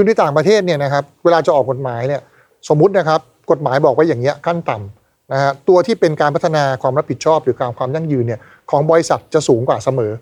[0.00, 2.20] คือในต่างประเทศเนี่ยนะครับเวลาจะออกกฎหมายเนี่ย
[2.68, 8.40] สมมุตินะครับกฎหมายบอกไว้อย่างเงี้ยขั้นต่ำนะฮะตัวที่เป็นการพัฒนาความรับผิดชอบหรือการความยั่งยืนเนี่ย
[8.70, 10.12] ของบริษัทจะสูงกว่าเสมอ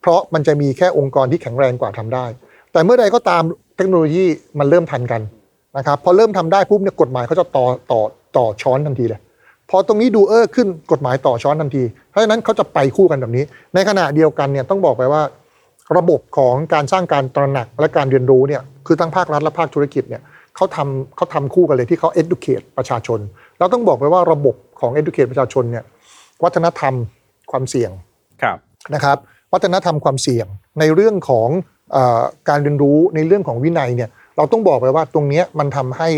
[0.00, 2.26] เพราะมันจะมีแค่องค์กรที่แข็งแรงกว่าทำได้
[2.72, 3.42] แต่เมื่อใดก็ตาม
[3.76, 4.24] เทคโนโลยี
[4.58, 5.22] มันเริ่มทันกัน
[5.78, 8.00] นะครับพอเริ่มทำได้ปุ๊บเนี่ยกฎหมายเขาจะต่อต่อ
[8.36, 9.20] ต่อช้อนทันทีเลย
[9.70, 15.22] พอตรงนี้ดูเออขึ้นกฎหมายต่อช้อนทันที เพราะฉะนั้นเขาจะไปคู่กันแบบนี้ ในขณะเดียวกันเนี่ยต้องบอกไปว่า
[15.96, 20.22] ระบบของการสร้างการตระหนักและการเรียนรู้เนี่ย คือทั้งภาครัฐและภาคธุรกิจเนี่ย
[20.56, 23.20] เขาทำเขาทำคู่กันเลยที่เขา educate ประชาชน
[23.58, 25.84] แล้วต้องบอกไปว่าระบบของ educate ประชาชนเนี่ย
[26.44, 26.94] วัฒนธรรม
[27.50, 27.90] ความเสี่ยง
[28.42, 28.58] ครับ
[28.94, 29.16] นะครับ
[29.52, 30.46] วัฒนธรรมความเสี่ยง
[30.80, 31.48] ในเรื่องของ
[31.92, 36.08] เออการเรียนรู้ในเรื่องของวินัยเนี่ยเราต้องบอกไปว่าตรงเนี้ยมันทำให้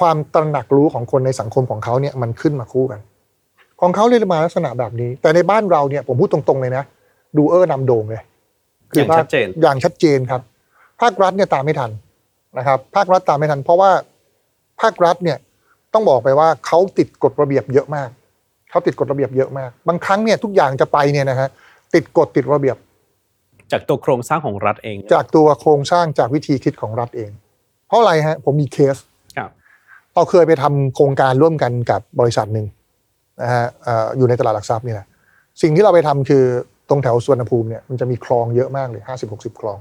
[0.00, 3.00] ความตระหนักรู้ของคนในสังคมของเขาเนี่ยมันขึ้นมาคู่กัน
[3.80, 6.84] ของเขาเลยมาลักษณะแบบนี้ แต่ในบ้านเราเนี่ยผมพูดตรงๆเลยนะ
[7.36, 8.22] ดูเออร์นำโด่งเลย
[8.94, 10.42] อย่างชัดเจนอย่างชัดเจนครับ
[11.00, 11.90] ภาครัฐเนี่ยตามไม่ทัน
[12.58, 13.90] นะครับ ภาครัฐตามไม่ทัน เพราะว่า
[14.80, 15.38] ภาครัฐเนี่ย
[15.94, 18.08] ต้องบอกไปว่าเขาติดกฎระเบียบเยอะมาก
[18.70, 21.48] เขาติดกฎระเบียบเยอะมาก บางครั้งเนี่ยทุกอย่างจะไปเนี่ยนะฮะ
[21.94, 22.76] ติดกฎติดระเบียบ
[23.72, 27.30] จากตัวโครงสร้างของรัฐเอง จากตัวโครงสร้างจากวิธีคิดของรัฐเอง
[27.86, 28.96] เพราะอะไรฮะผมมีเคส
[29.36, 29.50] ครับ
[30.14, 32.66] เราเคยไปทำโครงการร่วมกันกับบริษัทหนึ่ง
[33.42, 35.06] นะฮะเอ่ออยู่ในตลาดหลักทรัพย์นี่แหละ
[35.62, 36.44] สิ่งที่เราไปทำคือ
[36.88, 39.78] ตรงแถวสวนภูมิเนี่ยมันจะมีคลองเยอะมากเลย50 60คลอง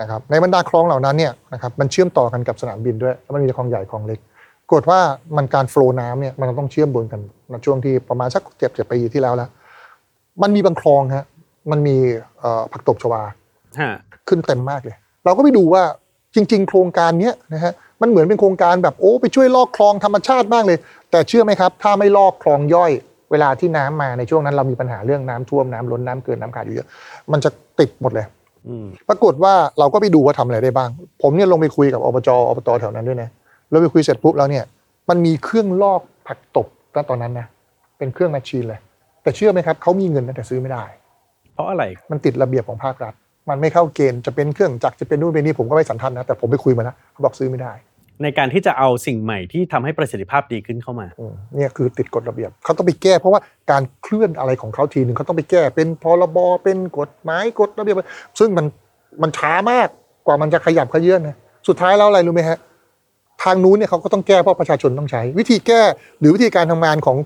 [0.00, 4.20] นะครับในบรรดาคลองเหล่านั้นเนี่ยนะครับมันเชื่อมต่อกันกับสนามบินด้วยแล้วมันมีคลองใหญ่คลองเล็ก
[4.72, 5.00] กฏว่า
[5.36, 9.48] มันการโฟลว์น้ำเนี่ยมันต้องเชื่อมบนกันในช่วงที่ประมาณสักเจ็ดเจ็ดปีที่แล้วแล้ว
[10.42, 11.26] มันมีบางคลองฮะ
[11.70, 11.96] มันมี
[12.40, 13.22] เอ่อผักตบชวา
[13.80, 13.90] ฮะ
[14.28, 15.82] ขึ้นเต็มมากเลย เราก็ไปดูว่า
[16.34, 20.78] จริง ๆ โครงการเนี้ยนะฮะมันเหมือนเป็นโครงการแบบโอ้ไปช่วยลอกคลองธรรมชาติมากเลย
[21.10, 22.92] แต่เชื่อไหมครับ ถ้าไม่ลอกคลองย่อย
[23.30, 26.88] เวลาที่น้ำมาในช่วงนั้นเรามีปัญหาเรื่องน้ำท่วมน้ำล้นน้ำเกินน้ำขาดอยู่เยอะ
[27.32, 28.43] มันจะติดหมดเลยอืม
[29.08, 30.90] ปรากฏว่าเราก็ไปดูว่าทำอะไรได้บ้าง
[31.22, 33.28] ผมเนี่ยลงไปคุยกับอบจอบตแถวนั้นด้วยนะ
[33.70, 34.64] เราไปคุยเสร็จปุ๊บแล้วเนี่ย
[35.08, 37.46] มันมีเครื่องลอกผักตบณตอนนั้นนะ
[37.98, 38.80] เป็นเครื่องแมชชีนเลย
[39.22, 40.84] แต่เชื่อไหมครับเขามีเงินนะแต่ซื้อไม่ได้
[41.54, 43.14] เพราะอะไรมันติดระเบียบของภาครัฐ
[43.48, 47.72] มันไม่เข้าเกณฑ์จะเป็นเครื่องจักรจะเป็นนู่นเป็นนี่ผมก็ไม่สันทัดนะแต่ผมไปคุยมาแล้วเขาบอกซื้อไม่ได้
[48.22, 57.96] ในการที่จะเอาสิ่งใหม่ที่ทำให้ประสิทธิภาพดีขึ้นเข้ามาอืมเนี่ยคือติดกฎระเบียบเขาต้องไปแก้ เพราะว่าการเคลื่อนอะไรของเขาทีหนึ่งเขาต้องไปแก้เป็นพรบเป็นกฎหมายกฎระเบียบ
[58.38, 58.66] ซึ่งมัน
[59.22, 59.88] มันช้ามาก
[60.26, 61.36] กว่ามันจะขยับขยื่นนะ
[61.68, 62.58] สุดท้ายแล้วอะไรรู้ไหมฮะ
[63.42, 65.82] ทางนู้นเนี่ยเขาก็ต้องแก้เพราะประชาชนต้องใช้ วิธีแก้
[66.20, 67.16] หรือวิธีการทำงานของ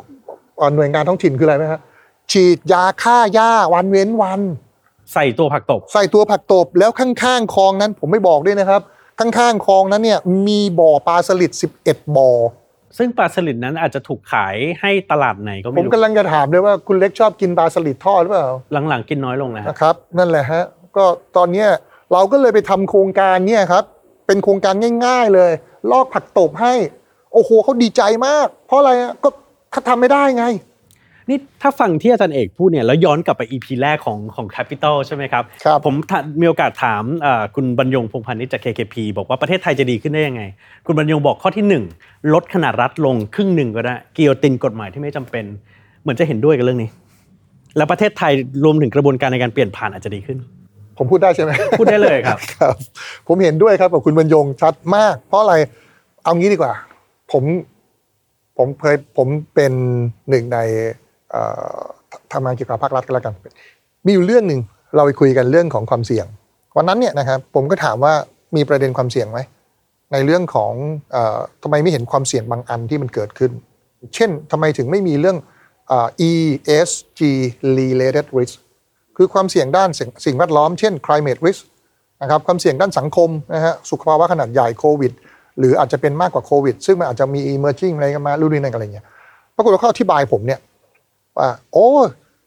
[0.59, 1.81] เอ่อหน่วยงานท้องถิ่นคืออะไรไหมฮะ
[2.33, 4.41] ฉีดยาฆ่าหญ้าวันเว้นวัน
[5.15, 8.81] ใส่ตัวผักตบ ใส่ตัวผักตบแล้วข้างๆคลองนั้นผมไม่บอกด้วยนะครับ
[9.19, 11.53] ข้างๆคลองนั้นเนี่ยมีบ่อปลาสลิด
[11.85, 12.31] 11 บ่อ
[12.99, 18.49] ซึ่งปลาสลิดนั้นอาจจะถูกขายให้ตลาดไหนก็ผไม่มรู้กำลังจะถามเลยว่าคุณเล็กชอบกินปลาสลิดทอดหรือเปล่า
[18.89, 20.65] หลังๆกินน้อยลงนะฮะนะครับ นั่นแหละฮะ
[20.97, 21.05] ก็
[21.37, 21.69] ตอนเนี้ย
[22.13, 23.85] เราก็เลยไปทำโครงการเนี่ยครับ
[24.27, 24.75] เป็นโครงการ
[25.07, 25.53] ง่าย ๆเลย
[25.91, 26.75] ลอกผักตบให้
[27.33, 29.29] โอ้โหเขาดีใจมาก เพราะอะไรอะก็
[29.73, 30.45] เขาทำไม่ได้ไง
[31.29, 40.43] นี่ถ้าฟังที่อาจารย์เอกพูดเนี่ยแล้วย้อนกลับไป EP แรกของของ Capital ใช่ไหมครับครับผมถามีโอกาสถามเอ่อคุณบรรยงพงษ์พานิชจาก KKP บอกว่าประเทศไทยจะดีขึ้นได้ยังไง
[40.87, 45.45] คุณบรรยงบอกข้อที่ 1 ลดขนาดรัฐลงครึ่งหนึ่งก็ได้กิโยตินกฎหมายที่ไม่จำเป็น
[46.03, 46.91] เหมือนจะเห็นด้วยกับเรื่องนี้
[47.77, 48.33] แล้วประเทศไทย
[48.65, 50.39] รวมถึงกระบวนการในการเปลี่ยนผ่านอาจจะดีขึ้น
[50.99, 52.75] ผมพูดได้ใช่ไหมพูดได้เลยครับครับ
[53.27, 55.55] ผมเห็นด้วยครับกับคุณบรรยงชัดมาก เพราะอะไร
[56.23, 56.73] เอางี้ดีกว่า
[57.33, 57.45] ผม
[58.59, 59.73] ผมเคยผมเป็น
[60.29, 60.95] หนึ่งในเอ่อ
[62.33, 63.35] ทำงานเกี่ยวกับภาครัฐก็แล้วกัน
[64.07, 64.61] มีอยู่เรื่องหนึ่ง
[64.97, 66.27] เราไปคุยกันเรื่องของความเสี่ยง
[66.77, 68.13] วันนั้นเนี่ยนะครับผมก็ถามว่า
[68.57, 69.39] มีประเด็นความเสี่ยงไหม
[70.13, 70.73] ในเรื่องของ
[71.63, 73.53] ทำไมไม่เห็นความเสี่ยงบางอันที่มันเกิดขึ้น
[74.15, 75.37] เช่นทำไมถึงไม่มีเรื่อง
[76.31, 77.21] ESG
[77.79, 78.57] related risk
[79.17, 79.89] คือความเสี่ยงด้าน
[80.27, 81.63] สิ่งแวดล้อม เช่น climate risk
[82.23, 85.13] นะครับความเสี่ยงด้านสังคมนะฮะสุขภาวะขนาดใหญ่โควิด
[85.59, 89.07] หรืออาจจะเป็นมากกว่าโควิด ซึ่งมันอาจจะมี emerging อะไรกันมารุ่นนี้นอะไรเงี้ย
[89.57, 90.61] ปรากฏว่าเขาอธิบายผมเนี่ย
[91.39, 91.89] ว่าโอ้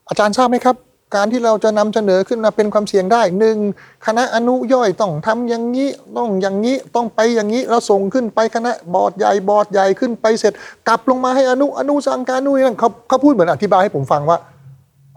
[0.09, 0.75] อาจารย์ทราบไหมครับ
[1.15, 3.57] การที่เราจะนำเสนอขึ้นมาเป็นความเสี่ยงได้หนึ่ง
[4.05, 10.53] คณะอนุย่อยต้องทำอย่างนี้ต้องอย่างนี้ต้องไปอย่างนี้แล้วส่งขึ้นไปคณะบอร์ดใหญ่บอร์ดใหญ่ขึ้นไปเสร็จ
[10.87, 14.37] กลับลงมาให้อนุอนุสั่งการนู่นนนั่นเขาเขาพูดเหมือนอธิบายให้ผมฟังว่า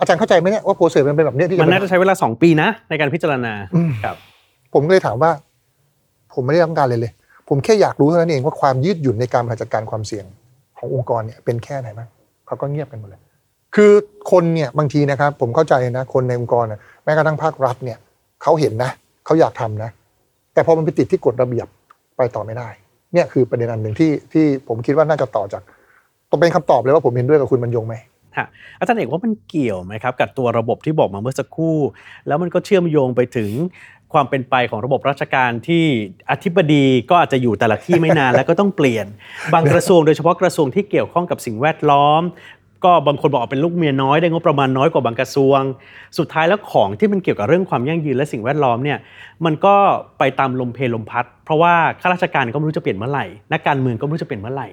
[0.01, 3.53] อาจารย์เข้าใจไหมเนี่ยว่าโปรเซสมันเป็นแบบเนี้ยที่จะมันเป็น่าจะใช้เวลา2ปีนะ ในการพิจารณา
[4.05, 4.17] ครับ
[4.75, 5.31] ผมก็เลยถามว่า
[6.35, 7.13] ผมไม่ได้ต้องการเลยเลย
[7.49, 10.25] ผมแค่อยากรู้เท่านั้นเองว่าความยืดหยุ่นในการบริหารจัดการความเสี่ยง
[10.79, 12.09] ขององค์กรเนี่ยเป็นแค่ไหนบ้าง
[12.47, 13.21] เขาก็เงียบกันหมดเลย
[13.77, 13.93] คือ
[14.31, 17.99] คนเนี่ยบางทีนะครับ ผมเข้าใจนะคนในองค์กรนะแม้กระทั่งภาครัฐเนี่ย
[18.43, 18.91] เขาเห็นนะ
[19.27, 19.91] เขาอยากทำนะ
[20.55, 21.67] แต่พอมันไปติดที่กฎระเบียบ
[22.17, 22.69] ไปต่อไม่ได้
[23.13, 25.63] เนี่ยคือประเด็นอันหนึ่งที่ที่ผมคิดว่าน่าจะต่อจาก
[26.31, 27.95] ต้องเป็นคำตอบเลยว่าผมเห็นด้วยกับคุณบรรยงไหม
[28.37, 28.47] ฮะ
[28.79, 31.79] อาจารย์เอกว่ามันเกี่ยวไหมครับกับตัวระบบที่บอกมาเมื่อสักครู่
[32.27, 33.51] แล้วมันก็เชื่อมโยงไปถึง
[34.13, 35.85] ความเป็นไปของระบบราชการที่
[36.31, 39.07] อธิบดีก็อาจจะอยู่แต่ละที่ไม่นานแล้วก็ต้องเปลี่ยน
[39.53, 42.23] บางกระทรวงโดยเฉพาะกระทรวงที่เกี่ยวข้องกับสิ่งแวดล้อม
[42.85, 45.61] ก็บางคนบอกว่าเป็นลูกเมียน้อยได้งบประมาณน้อยกว่าบางกระทรวง
[46.19, 48.99] สุดท้ายแล้วของที่มันเกี่ยวกับเรื่องความยั่งยืนและสิ่งแวดล้อมเนี่ย
[49.45, 49.75] มันก็
[50.19, 54.69] ไปตามลมเพลลมพัด เพราะว่าข้าราชการก็ไม่รู้จะเปลี่ยนเมื่อไหร่นักการเมืองก็ไม่รู้จะเปลี่ยนเมื่อไหร่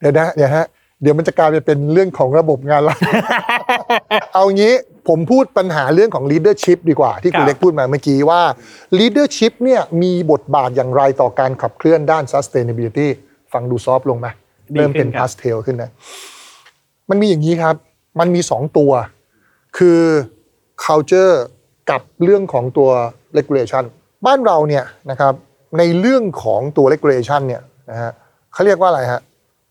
[0.00, 0.66] เดี๋ยวนะเดี๋ยวฮะ
[1.02, 2.96] เดี๋ยวมันจะกลายไปเป็นเรื่องของระบบงานละ
[4.34, 4.74] เอางี้
[5.08, 8.42] ผมพูดปัญหาเรื่องของ leadership ดีกว่า ที่คุครัณบเล็กพูดมาเมื่อกี้ว่า
[8.98, 13.08] leadership เนี่ยมีบทบาทอย่างไรต่อการขับเคลื่อนด้าน sustainability
[13.52, 14.26] ฟังดูซอฟต์ลงไหม
[14.74, 15.90] เริ่มเป็น pastel ขึ้นนะ
[17.10, 17.76] มันมีอย่างนี้ครับ
[18.20, 18.90] มันมีสองตัว
[19.76, 20.00] คือ
[20.84, 21.34] culture
[21.90, 22.90] กับเรื่องของตัว
[23.36, 23.84] regulation
[24.26, 25.32] บ้านเราเนี่ยนะครับ
[25.78, 28.12] ในเรื่องของตัว regulation เนี่ยนะฮะ
[28.52, 29.20] เขาเรียกว่าอะไรฮะ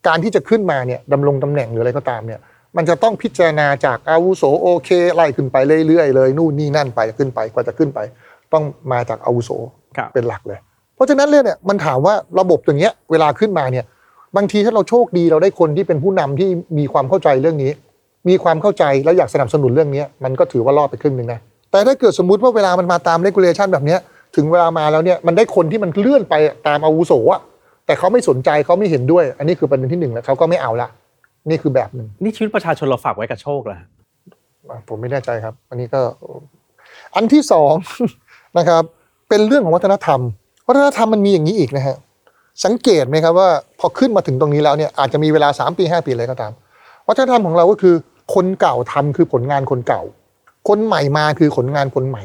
[0.08, 2.40] การที่จะขึ้นมาเนี่ยดำรงตำแหน่งหรืออะไรก็ตามเนี่ย
[2.78, 5.56] มันจะต้องพิจารณาจากอาวุโสโอเคไล่ขึ้นไป
[5.88, 8.00] เรื่อยๆเลยนู่นนี่นั่นไปขึ้นไปกว่าจะขึ้นไป
[8.54, 9.50] ต้องมาจากอาวุโส
[9.98, 10.60] ครับเป็นหลักเลย
[10.96, 13.86] เพราะฉะนั้นเลยเนี่ยมันถามว่าระบบอย่างเงี้ยเวลาขึ้นมาเนี่ย
[14.38, 17.72] บางทีถ้าเราโชคดีเราได้คนที่เป็นผู้นำที่มีความเข้าใจเรื่องนี้
[18.30, 21.40] มีความเข้าใจแล้วอยากสนับสนุนเรื่องนี้มันก็ถือว่ารอดไปครึ่งหนึ่งนะ
[21.72, 24.00] แต่ถ้าเกิดสมมุติว่าเวลามันมาตามเลกูเลชันแบบเนี้ย
[24.36, 26.36] ถึงเวลามาแล้วเนี่ยมันได้คนที่มันเลื่อนไป
[26.68, 27.42] ตามอาวุโสอะ
[27.86, 30.88] แต่เขาไม่สนใจเขาไม่เห็นด้วย อันนี้คือประเด็นที่หนึ่งแล้วเขาก็ไม่เอาละ
[31.50, 33.88] นี่คือแบบหนึ่งนี่ชีวิตประชาชนเราฝากไว้กับโชคเหรอฮะ
[34.70, 36.02] อะผมไม่แน่ใจครับ อันนี้ก็
[37.16, 37.74] อันที่สอง
[38.58, 38.84] นะครับ
[39.30, 40.20] เป็นเรื่องของวัฒนธรรม
[40.68, 41.98] วัฒนธรรมมันมีอย่างนี้อีกนะฮะ
[42.66, 46.52] สังเกตไหมครับว่าพอขึ้นมาถึงตรงนี้แล้วเนี่ยอาจจะมีเวลา 3 ปี 5 ปีอะไรก็ตาม
[47.08, 47.96] วัฒนธรรมของเราก็คือ
[48.36, 50.02] คนเก่าทำคือผลงานคนเก่า
[50.70, 52.24] คนใหม่มาคือผลงานคนใหม่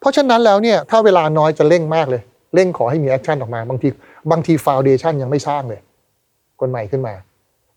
[0.00, 2.22] เพราะฉะนั้นแล้วเนี่ยถ้าเวลาน้อยจะเร่งมากเลย
[2.54, 3.88] เร่งขอให้มี action ออกมาบางที
[4.30, 5.80] บางทีฟาวเดชันยังไม่สร้างเลย
[6.60, 7.14] คนใหม่ขึ้นมา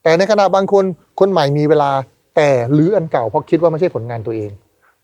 [0.03, 0.85] แต่ในขณะบางคน
[1.19, 1.91] คนใหม่มีเวลา
[2.35, 4.51] แต่รื้ออันเก่าเพราะคิดว่าไม่ใช่ผลงานตัวเอง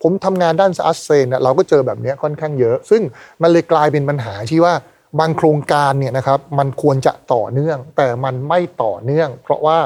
[0.02, 3.02] ผมทำงานด้านซัสเซนเราก็เจอแบบนี้ค่อนข้างเยอะ ซึ่ง
[3.42, 4.74] มันเลยกลายเป็นปัญหาที่ว่า
[5.20, 9.78] บางโครงการเนี่ยนะครับมันควรจะต่อเนื่อง แต่มันไม่ต่อเนื่อง เพราะว่า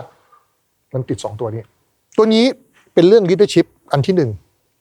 [0.93, 1.63] มันติด 2 ตัวนี้
[2.17, 2.45] ตัวนี้
[2.93, 4.31] เป็นเรื่อง leadership อันที่หนึ่ง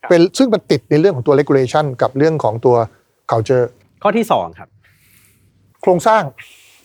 [0.02, 2.76] ครับเป็นซึ่งมันติดในเรื่องของตัว regulation กับเรื่องของตัว
[3.30, 3.66] culture
[4.02, 4.68] ข้อที่สองครับ
[5.82, 6.22] โครงสร้าง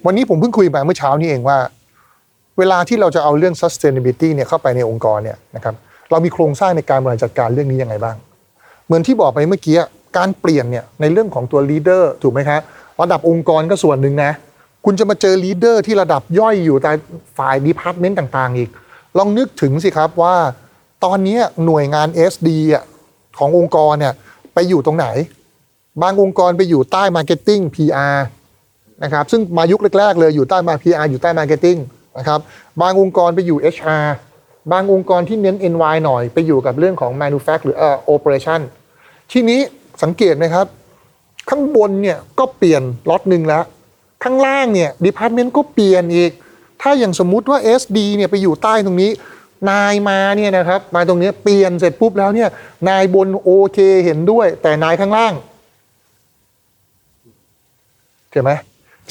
[0.05, 1.57] วันนี้ผมเพิ่งคุยมาเมื่อเช้านี้เองว่า
[2.57, 5.75] เวลาที่เราจะเอาเรื่อง sustainability เนี่ยเข้าไปในองค์กรเนี่ยนะครับ
[6.11, 8.15] เรามีโครงสร้างในการบริหารจัดการเรื่องนี้ยังไงบ้าง
[8.85, 9.77] เหมือนที่บอกไปเมื่อกี้
[10.17, 12.61] การเปลี่ยนเนี่ยในเรื่องของตัว leader ถูกไหมครับ
[13.01, 14.31] ระดับองค์กรก็ส่วนหนึ่งนะ
[14.85, 16.91] คุณจะมาเจอ leader ที่ระดับย่อยอยู่แต่
[17.37, 18.69] ฝ่าย department ต่างๆ อีก
[19.17, 20.35] ลองนึกถึงสิครับว่า
[21.05, 22.83] ตอนนี้หน่วยงาน SD อะ
[23.37, 24.13] ขององค์กรเนี่ย
[24.53, 25.07] ไปอยู่ตรงไหน
[26.01, 28.17] บางองค์กรไปอยู่ใต้ marketing PR
[29.03, 31.79] นะครับซึ่งมายุคแรกๆ เลยอยู่ใต้มา PR อยู่ใต้ marketing
[32.17, 32.39] นะครับ
[32.81, 34.05] บางองค์กรไปอยู่ HR
[34.71, 38.59] บางองค์กรที่เน้น NY หน่อยไปอยู่กับเรื่องของ manufacture หรือเอ่อ operation
[39.31, 39.59] ทีนี้
[40.03, 40.65] สังเกตไหมครับ
[41.49, 43.63] ข้างบนเนี่ยก็เปลี่ยนล็อตหนึ่งแล้ว
[44.23, 46.31] ข้างล่างเนี่ย department ก็เปลี่ยนอีก
[46.81, 49.11] ถ้าอย่างสมมุติว่า SD เนี่ยไปอยู่ใต้ตรงนี้
[49.69, 52.49] นายมาเนี่ยนะครับมาตรงเนี้ยเปลี่ยนเสร็จปุ๊บแล้วเนี่ย
[52.89, 55.33] นายบนโอเคเห็นด้วย แต่นายข้างล่าง
[58.31, 58.51] เห็นไหม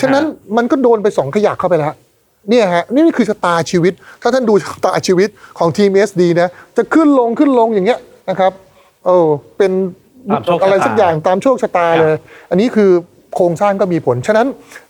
[0.01, 0.25] ฉะนั้น
[0.57, 1.94] มันก็โดนไปสองขยักเข้าไปแล้ว
[2.51, 8.53] เนี่ยฮะนี่คือชะตาชีวิต ถ้าท่านดูชะตาชีวิตของทีมเอสดีนะจะขึ้นลงขึ้นลงอย่างเงี้ยนะครับ
[9.07, 9.72] เออเป็น
[10.30, 12.16] ตามโชคชะตาอะไรสักอย่างตามโชคชะตาครับเลย
[12.50, 12.90] อันนี้คือ
[13.34, 14.46] โครงสร้างก็มีผล ฉะนั้น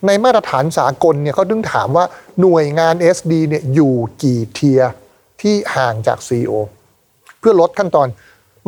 [0.06, 2.04] ในมาตรฐานสากลเนี่ยเขาถึงถามว่า
[2.40, 4.92] หน่วยงาน SD เนี่ยอยู่กี่เทียร์
[5.42, 6.52] ที่ห่างจาก CEO
[7.40, 8.06] เพื่อลดขั้นตอน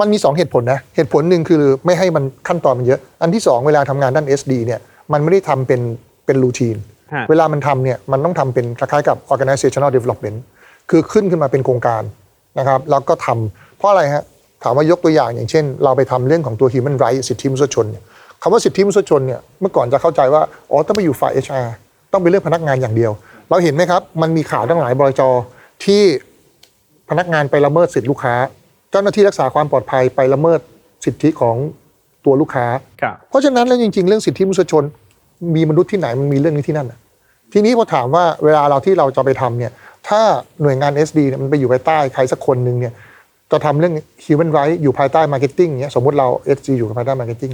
[0.00, 4.80] มันมี 2 เหตุผลนะเหตุผลหนึ่งคือไม่ให้มันขั้นตอนมันเยอะ อันที่ 2 เวลาทำงานด้าน SD เนี่ย
[5.12, 5.80] มันไม่ได้ทำเป็น
[6.26, 6.76] เป็นรูทีน
[7.14, 10.38] ฮะเวลามันทำเนี่ยมันต้องทำเป็นคล้ายๆกับ organizational development
[10.90, 12.02] คือขึ้นขึ้นมาเป็นโครงการ
[12.58, 14.24] นะครับแล้วก็ทำเพราะอะไรฮะ
[14.62, 18.02] ถามว่ายกตัวอย่างอย่างเช่น เราไปทำเรื่องของตัว human rights สิทธิมนุษยชนเนี่ย
[18.42, 21.66] คำว่าสิทธิมนุษยชนเนี่ยเมื่อก่อนจะเข้าใจว่าอ๋อต้องไปอยู่ฝ่าย HR
[22.12, 23.12] ต้องเป็นเรื่องพนักงานอย่างเดียว
[23.50, 25.22] เราเห็นไหมครับ มันมีข่าวตั้งหลายบริจ
[25.84, 26.02] ที่
[27.10, 28.34] พนักงานไปละเมิดสิทธิลูกค้า
[28.90, 30.60] เจ้าหน้าที่รักษาความปลอดภัยไปละเมิด
[31.04, 31.56] สิทธิของ
[32.24, 32.66] ตัวลูกค้า
[33.02, 34.84] ครับเพราะฉะนั้นแล้วจริง ๆ เรื่องสิทธิมนุษยชน
[35.56, 36.98] มีมนุษย์ที่ไหนมันมีเรื่องนี้ที่นั่นน่ะ
[37.52, 39.72] ทีนี้พอถามว่าเวลาเราที่เราจะไปทำเนี่ย
[40.08, 40.20] ถ้า
[40.62, 42.92] หน่วยงาน SD เนี่ยมันไปอยู่ภายใต้ใครสักคนหนึ่งเนี่ย
[43.52, 47.52] จะทำเรื่อง human right อยู่ภายใต้ marketing เนี่ยสมมติเรา SD อยู่ภายใต้ marketing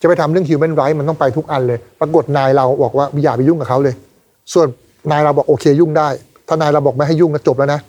[0.00, 3.94] จะไปทำเรื่อง human right มันต้องไปทุกอันเลย ปรากฏนายเราบอกว่าอย่าไปยุ่งกับเขาเลย
[4.52, 4.66] ส่วน
[5.10, 6.08] นายเราบอกโอเคยุ่งได้
[6.48, 7.80] ถ้านายเราบอกไม่ให้ยุ่งก็จบแล้วนะ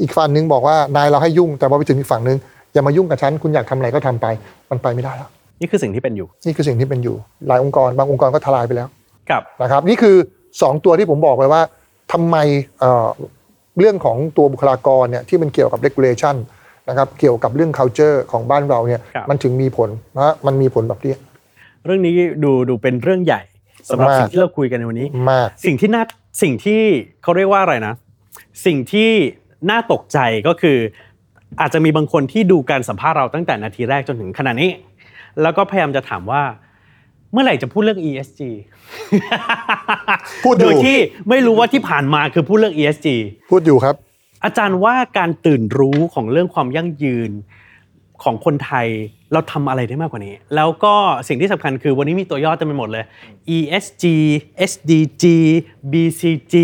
[0.00, 2.38] อีกฝั่งหนึงบอกว่านายเราให้ยุ่ง แต่พอไปถึงอีกฝั่งหนึง
[2.72, 4.26] อย่ามายุ่งกับฉันคุณอยากทำอะไรก็ทำไป
[4.70, 5.28] มันไปไม่ได้แล้ว
[5.60, 7.16] นี่คือสิ่งที่เป็นอยู่ นี่คือสิ่งที่เป็นอยู่
[7.48, 8.88] หลายองค์กรบางองค์กรก็ทลายไปแล้ว
[9.30, 10.16] กับนะครับ นี่คือ
[10.50, 11.62] 2 ตัวที่ผมบอกเลยว่า
[12.12, 12.36] ทำไม
[12.80, 13.08] เอ่อ
[13.78, 16.36] เรื่องของตัวบุคลากรเนี่ยที่มันเกี่ยวกับ regulation
[16.90, 21.14] นะครับเกี่ยวกับเรื่อง culture ของบ้านเราเนี่ยครับ มันถึงมีผลนะมันมีผลแบบนี้
[21.84, 22.12] เรื่องนี้
[22.44, 23.42] ดูดูเป็นเรื่องใหญ่
[23.88, 26.02] สำหรับมาก สิ่งที่เราคุยกันในวันนี้ มาก สิ่งที่น่า
[26.42, 26.80] สิ่งที่
[27.22, 27.94] เขาเรียกว่าอะไรนะ
[28.66, 29.10] สิ่งที่
[29.70, 30.78] น่าตกใจก็คือ
[31.60, 34.70] อาจจะมีบางคนที่ดูการสัมภาษณ์เราตั้งแต่นาทีแรกจนถึงขณะนี้
[35.42, 36.42] แล้วก็พยายามจะถามว่า
[37.32, 38.40] เมื่อไหร่จะพูดเรื่อง ESG
[40.44, 40.98] พูดอยู่ โดยที่
[41.28, 43.08] ไม่รู้ว่าที่ผ่านมาคือพูดเรื่อง ESG
[43.50, 43.94] พูดอยู่ครับ
[44.44, 47.30] อาจารย์ว่าการตื่นรู้ของเรื่องความยั่งยืน
[48.22, 48.86] ของคนไทย
[49.32, 50.94] เราทำอะไรได้มากกว่านี้ แล้วก็
[51.28, 53.04] สิ่งที่สำคัญคือวันนี้มีตัวย่อเต็มไปหมดเลย
[53.56, 54.04] ESG
[54.70, 55.24] SDG
[55.92, 56.54] BCG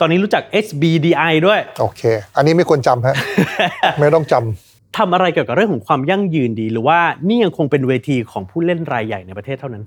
[0.00, 2.02] ตอนนี้รู้จัก SBDI ด้วย โอเค
[2.36, 3.14] อันนี้ไม่ควรจำฮะ
[4.00, 9.84] ไม่ต้องจำทำอะไรเกี่ยวกับเรื่องของความยั่งยืนดี หรือว่านี่ยังคงเป็นเวทีของผู้เล่นรายใหญ่ในประเทศเท่านั้น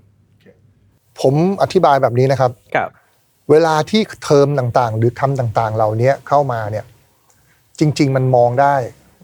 [1.19, 2.89] ผมอธิบายแบบนี้นะครับ ครับ
[3.51, 6.85] เวลาที่เทอมต่างๆ หรือคำต่างๆ เหล่านี้เข้ามาเนี่ย
[7.81, 8.75] จริง ๆ มันมองได้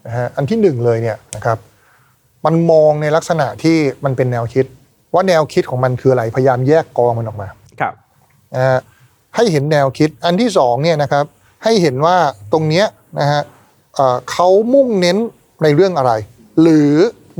[0.07, 1.57] นะฮะอันที่หนึ่งเลยเนี่ยนะครับ
[2.45, 4.65] มันมองในลักษณะที่มันเป็นแนวคิด
[5.13, 7.47] ว่าแนวคิดของมันคืออะไรพยายามแยกกองมันออกมา
[7.81, 7.93] ครับ
[8.55, 8.79] นะฮะ
[9.35, 11.25] ให้เห็นแนวคิดอันที่สองเนี่ยนะครับ
[11.63, 12.17] ให้เห็นว่า
[12.53, 12.85] ตรงเนี้ย
[13.19, 13.41] นะฮะ
[13.95, 15.17] เอ่อเขามุ่งเน้น
[15.63, 16.11] ในเรื่องอะไร
[16.61, 16.91] หรือ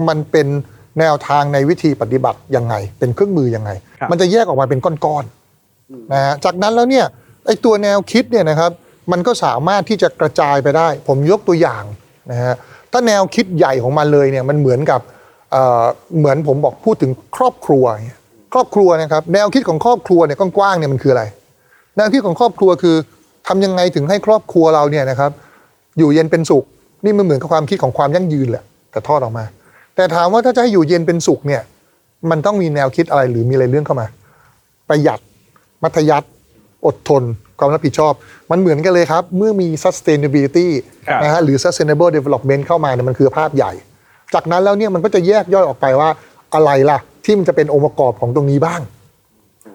[0.07, 0.47] มันเป็น
[0.99, 7.05] แนวทางในวิธีปฏิบัติยังไง เป็นเครื่องมือยังไงครับมันจะแยกออกมาเป็นก้อนๆนะฮะจากนั้นแล้วเนี่ย
[7.45, 8.71] ไอ้ตัวแนวคิดเนี่ยนะครับ
[9.11, 11.83] มันก็สามารถที่จะกระจายไปได้ ผมยกตัวอย่าง
[12.31, 12.55] นะฮะ
[12.91, 15.01] ถ้าแนวคิดใหญ่ของมันเลยเนี่ยมันเหมือนกับ
[15.51, 17.85] เเหมือนผมบอกพูดถึงครอบครัว
[18.53, 21.23] ครอบครัวนะครับแนวคิดของครอบครัวเนี่ยกว้างๆเนี่ยมันคืออะไร
[21.97, 22.95] แนวคิดของครอบครัวคือ
[23.47, 25.31] ทำยังไงถึงให้ครอบครัวเราเนี่ยนะครับ
[25.97, 26.63] อยู่เย็นเป็นสุข
[27.05, 29.45] นี่มันเหมือนกับความคิดของความยั่งยืนแหละแต่ทอดออกมา
[29.95, 31.61] แต่ถามว่าถ้าจะให้อยู่เย็นเป็นสุขเนี่ย
[32.29, 34.07] มันต้องมีแนวคิดอะไรหรือมีอะไรเรื่องเข้ามา
[34.89, 35.19] ประหยัด
[35.83, 36.27] มัธยัติ
[36.85, 37.23] อดทน
[37.59, 38.13] ความรับผิดชอบ
[38.51, 40.67] มันเหมือนกันเลยครับ เมื่อมี sustainability
[41.07, 43.71] ครับนะฮะหรือ sustainable development เข้ามาเนี่ยมันคือภาพใหญ่
[44.33, 46.09] จากนั้นแล้วเนี่ยมันก็จะแยกย่อยออกไปว่า
[46.53, 48.81] อะไรล่ะ ที่มันจะเป็นองค์ประกอบของตรงนี้บ้าง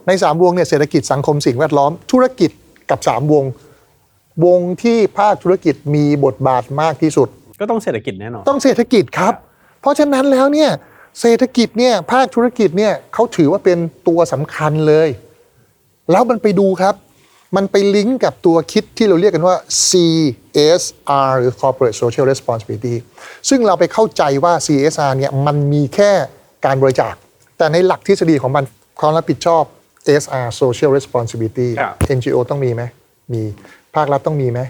[0.07, 2.51] ในสามวงเนี่ยเศรษฐกิจสังคมสิ่งแวดล้อมธุรกิจ
[2.91, 3.45] กับสามวง
[4.45, 7.29] วงที่ภาคธุรกิจมีบทบาทมากที่สุด
[7.61, 9.35] ก็ต้องเศรษฐกิจแน่นอนต้องเศรษฐกิจครับ
[9.81, 10.71] เพราะฉะนั้นแล้วเนี่ย
[11.21, 15.09] เศรษฐกิจเนี่ยภาคธุรกิจเนี่ยเขาถือว่าเป็นตัวสำคัญเลย
[16.11, 16.95] แล้วมันไปดูครับ
[17.57, 19.57] มันไปลิงก์กับตัวคิดที่เราเรียกกันว่า
[19.89, 22.95] CSR หรือ Corporate Social Responsibility
[23.49, 26.11] ซึ่งเราไปเข้าใจว่า CSR เนี่ยมันมีแค่
[26.67, 27.15] การบริจาค
[27.59, 28.65] แต่ในหลักทฤษฎีของมัน
[29.01, 29.65] ความรับผิดชอบ
[30.23, 32.83] SR Social Responsibility ครับ NGO ต้องมีไหม
[33.33, 33.43] มี
[33.95, 34.61] ภาครัฐต้องมีไหม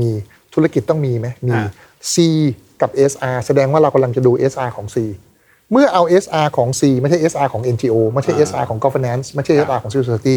[0.00, 0.10] มี
[0.54, 1.68] ธุรกิจต้องมีไหมมีอ่า
[2.12, 2.14] C
[2.80, 4.96] กับ SR แสดงว่าเรากำลังจะดู SR ของ C
[5.72, 9.90] เมื่อเอา SR ของ C ไม่ใช่ SR ของ NGO ไม่ใช่ SR ของ governance ไม่ใช่ SR ของ
[9.92, 10.36] civil society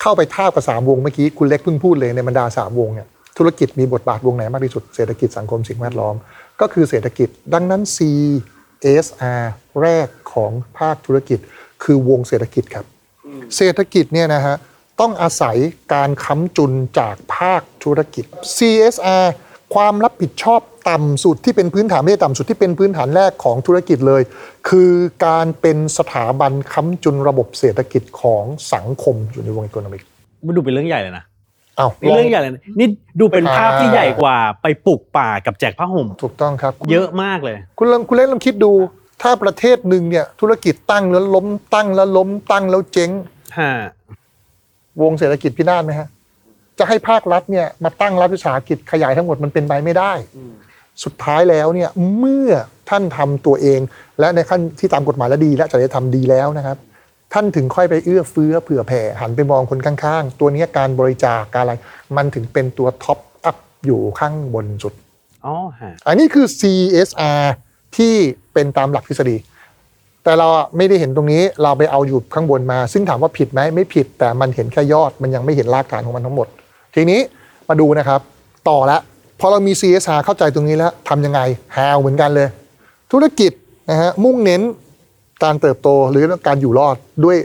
[0.00, 3.08] เข้าไปท่ากับ3วงเมื่อกี้คุณเล็กเพิ่งพูดเลยในบรรดา3วงเนี่ย
[3.38, 6.14] ธุรกิจมีบทบาทวงไหนมากที่สุดเศรษฐกิจสังคมสิ่งแวดล้อม
[6.60, 7.98] ก็คือเศรษฐกิจ ดังนั้น C
[9.04, 9.42] SR
[9.82, 11.38] แรกของภาคธุรกิจ
[11.82, 12.84] คือวงเศรษฐกิจครับ
[13.56, 14.56] เศรษฐกิจเนี่ยนะฮะ
[15.00, 15.56] ต้องอาศัย
[15.94, 18.24] การค้ำจุนจากภาคธุรกิจ
[18.56, 19.26] CSR
[19.74, 24.22] ความรับผิดชอบ ต่ำสุดที่เป็นพื้นฐานไม่ใช่ต่ำสุดที่เป็นพื้นฐานแรกของธุรกิจเลย
[24.68, 24.92] คือ
[25.26, 30.02] การเป็นสถาบันค้ำจุนระบบเศรษฐกิจของสังคมอยู่ในวงอีโคโนมิก
[30.46, 31.24] มันดูเป็นเรื่องใหญ่เลยนะ
[31.78, 32.88] อ้าวนี่เรื่องใหญ่เลยนะนี่
[33.20, 38.72] ดูเป็นภาพที่ใหญ่กว่าไปปลูกป่ากับแจกผ้าห่มถูกต้องครับ เยอะมากเลย คุณลองคุณเล่นลองคิดดู
[39.22, 43.10] ถ้าประเทศหนึ่งเนี่ย ธุรกิจตั้งแล้วล้มตั้งแล้วล้มตั้งแล้วเจ๊ง
[43.58, 43.72] ฮะ
[45.02, 46.08] วงเศรษฐกิจพินาศไหมฮะ
[46.78, 50.12] จะให้ภาครัฐเนี่ยมาตั้งรัฐวิสาหกิจขยายทั้งหมดมันเป็นไปไม่ได้
[51.04, 52.50] สุดท้ายแล้วเนี่ยเมื่อ
[52.90, 53.80] ท่านทำตัวเอง
[54.20, 56.78] และในขั้นที่ตามกฎหมายและดี และจริยธรรมดีแล้วนะครับ
[57.32, 61.74] ท่านถึงค่อยไปเอื้อเฟื้อเผื่อแผ่หันไปมองคนข้างๆ ตัวเนี้ยการบริจาคการอะไร
[62.16, 64.94] มันถึงเป็นตัว top up อยู่ข้างบนสุด
[65.46, 67.44] อ๋อฮะอันนี้คือ CSR
[67.96, 68.14] ที่
[68.52, 69.36] เป็นตามหลักทฤษฎี
[70.24, 76.46] แต่เราอะไม่ได้เห็นตรงนี้เราไปเอาอยู่ข้างบนมา ซึ่งถามว่าผิดไหมไม่ผิด แต่มันเห็นแค่ยอดมันยังไม่เห็นรากฐานของมันทั้งหมด
[76.94, 77.20] ทีนี้
[77.68, 78.20] มาดูนะครับ
[78.68, 78.98] ต่อละ
[79.40, 81.40] พอเรามี CSR เข้าใจตรงนี้แล้วทำยังไง
[81.76, 82.48] How เหมือนกันเลย
[83.12, 83.52] ธุรกิจ
[83.90, 84.62] นะฮะมุ่งเน้น
[85.44, 87.36] การเติบโตหรือการอยู่รอดด้วย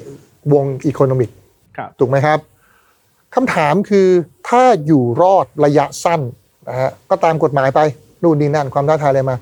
[0.53, 1.29] วงอีโคโนมิก
[1.77, 2.39] ครับถูกไหมครับ
[3.35, 4.07] คำถามคือ
[4.49, 6.21] ถ้าอยู่รอดระยะสั้น
[6.69, 7.79] นะฮะก็ตามกฎหมายไป
[8.23, 9.35] นู่นนี่นั่นความท้าทายอะไรมา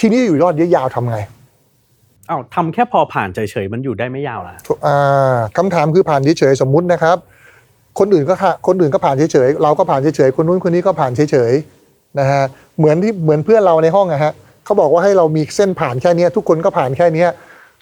[0.00, 1.18] ทีนี้อยู่รอดระยะยาวทำไง
[2.30, 7.16] อ้าวทำแค่พอผ่านเฉยๆมันอยู่ได้ไม่ยาวนะอ่าคำถามคือผ่านเฉยๆสมมุตินะครับ
[7.98, 12.42] คนอื่นก็ค่ะคนอื่นก็ผ่านเฉยๆเราก็ผ่านเฉยๆคนนู้นคนนี้ก็ผ่านเฉยๆนะฮะ
[12.78, 14.32] เหมือนที่เหมือนเพื่อนเราในห้องอะฮะ
[14.64, 17.28] เขาบอกว่าให้เรามีเส้นผ่านแค่เนี้ยทุกคนก็ผ่านแค่เนี้ย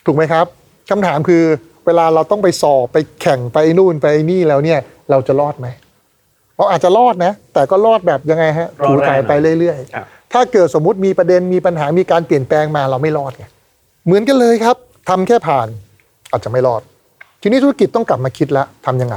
[0.06, 0.46] ถูกไหมครับ
[0.90, 1.42] คำถามคือ
[1.86, 4.78] เวลาเราต้องไปสอบไปแข่งไปนู่นไปนี่แล้วเนี่ย
[5.10, 5.66] เราจะรอดไหม
[6.56, 13.44] เราอาจจะรอดนะ แต่ก็รอดแบบยังไงฮะถูถ่ายไปเรื่อยๆครับถ้าเกิดสมมุติมีประเด็นมีปัญหามีการเปลี่ยนแปลงมาเราไม่รอดไง
[14.06, 14.76] เหมือนกันเลยครับ
[15.08, 15.68] ทำแค่ผ่าน
[16.30, 16.82] อาจจะไม่รอด
[17.42, 19.16] ทีนี้ธุรกิจต้องกลับมาคิดแล้วทำยังไง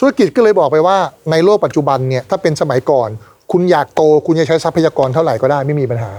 [0.00, 0.96] ธุรกิจก็เลยบอกไปว่า
[1.30, 3.08] ในโลกปัจจุบันเนี่ยถ้าเป็นสมัยก่อน
[3.52, 6.12] คุณอยากโตคุณจะใช้ทรัพยากรเท่าไหร่ก็ได้ไม่มีปัญหา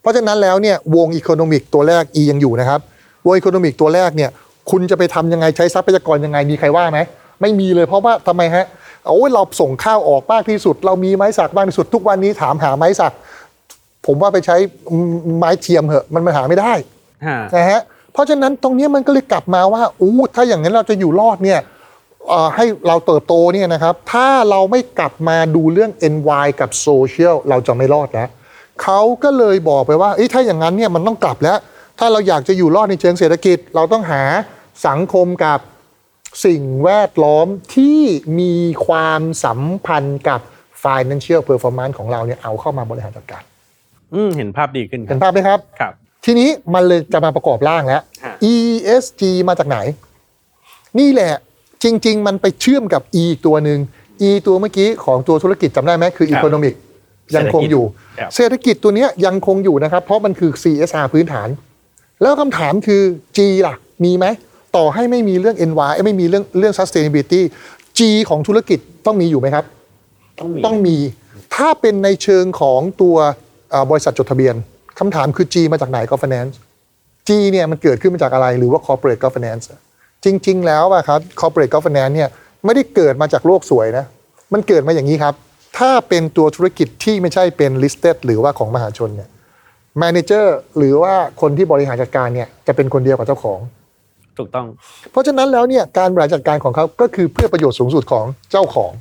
[0.00, 2.80] เพราะฉะนั้นแล้วเนี่ยวงอีโคโนมิกตัวแรก E ยังอยู่นะครับ
[3.26, 4.30] วง economic ตัวแรกเนี่ย
[4.70, 6.98] คุณจะไปทำยังไงใช้ทรัพยากรยังไงมีใครว่าไหม
[7.40, 8.66] ไม่มีเลยเพราะว่าทำไมฮะ
[9.12, 13.12] โอ้ยเราส่งข้าวออกมากที่สุด เรามีไม้สักมากที่สุดทุกวันนี้ถามหาไม้สัก
[14.06, 14.56] ผมว่าไปใช้
[15.38, 16.72] ไม้เทียมเหอะ มันมันหาไม่ได้
[17.26, 17.80] ฮะนะฮะ
[18.12, 21.75] เพราะฉะนั้นตรงเนี้ยมันก็เลยกลับมาว่าอู้ถ้าอย่างนั้นเราจะอยู่รอดเนี่ยเอ่อ
[22.56, 28.28] ให้เราเติบโตเนี่ยนะครับ ถ้าเราไม่กลับมาดูเรื่อง NY กับโซเชียลเราจะไม่รอดแล้ว
[28.82, 31.58] เขาก็เลยบอกไปว่าเอ้ยถ้าอย่างนั้นเนี่ยมันต้องกลับแล้ว
[31.98, 34.22] ถ้าเราอยากจะอยู่รอดในเชิงเศรษฐกิจ เราต้องหา
[34.86, 35.58] สังคมกับ
[36.46, 38.00] สิ่งแวดล้อมที่
[38.40, 38.54] มี
[38.86, 40.40] ความสัมพันธ์กับ
[40.84, 43.42] financial performance ของเราเนี่ยเอาเข้ามาบริหารจัดการ
[44.14, 45.92] อืมเห็นภาพดีขึ้นคเห็รับนภาพไหมครับครับ
[46.24, 49.78] ทีนี้มันเลยจะมาประกอบร่างแล้วฮะ ESG มาจากไหน
[50.98, 51.32] นี่แหละ
[51.86, 53.78] จริง ๆ มันไปเชื่อมกับ E อีกตัวหนึ่ง
[54.28, 56.74] E ตัวเมื่อกี้ของตัวธุรกิจจำได้ไหมคือ Economic
[57.36, 57.84] ยังคงอยู่
[58.20, 61.48] ครับเศรษฐกิจตัวเนี้ยยังคงอยู่นะครับ เพราะมันคือ CSR พื้นฐาน
[62.22, 63.02] แล้วคำถามคือ
[63.36, 64.26] G ล่ะ มีไหม
[64.76, 67.40] ต่อให้ไม่มีเรื่อง NY ไม่มีเรื่องเรื่อง sustainability
[67.98, 69.64] G ของธุรกิจต้องมีอยู่ไหมครับ
[70.40, 70.96] ต้องมีต้องมี
[71.54, 73.16] ถ้าเป็นในเชิงของตัว
[73.70, 74.54] เอ่อบริษัทจดทะเบียน
[74.98, 76.54] คำถามคือ G มาจากไหน governance
[77.28, 79.64] G เนี่ยมันเกิดขึ้นมาจากอะไรหรือว่า corporate governance
[80.24, 82.28] จริง ๆ แล้วอะครับ corporate governance เนี่ย
[82.64, 84.04] ไม่ได้เกิดมาจากโลกสวยนะ
[84.52, 85.34] มันเกิดมาอย่างนี้ครับ
[85.78, 89.28] ถ้าเป็นตัวธุรกิจที่ไม่ใช่เป็น listed หรือว่าของมหาชนเนี่ย
[90.02, 90.46] manager
[90.78, 93.60] หรือว่าคนที่บริหารจัดการเนี่ยจะเป็นคนเดียวกับเจ้าของ
[94.38, 94.66] ถูกต้อง
[95.10, 98.92] เพราะฉะนั้นแล้วเนี่ยการบริหารจัดการของเขาก็คือเพื่อประโยชน์สูงสุดของเจ้าของ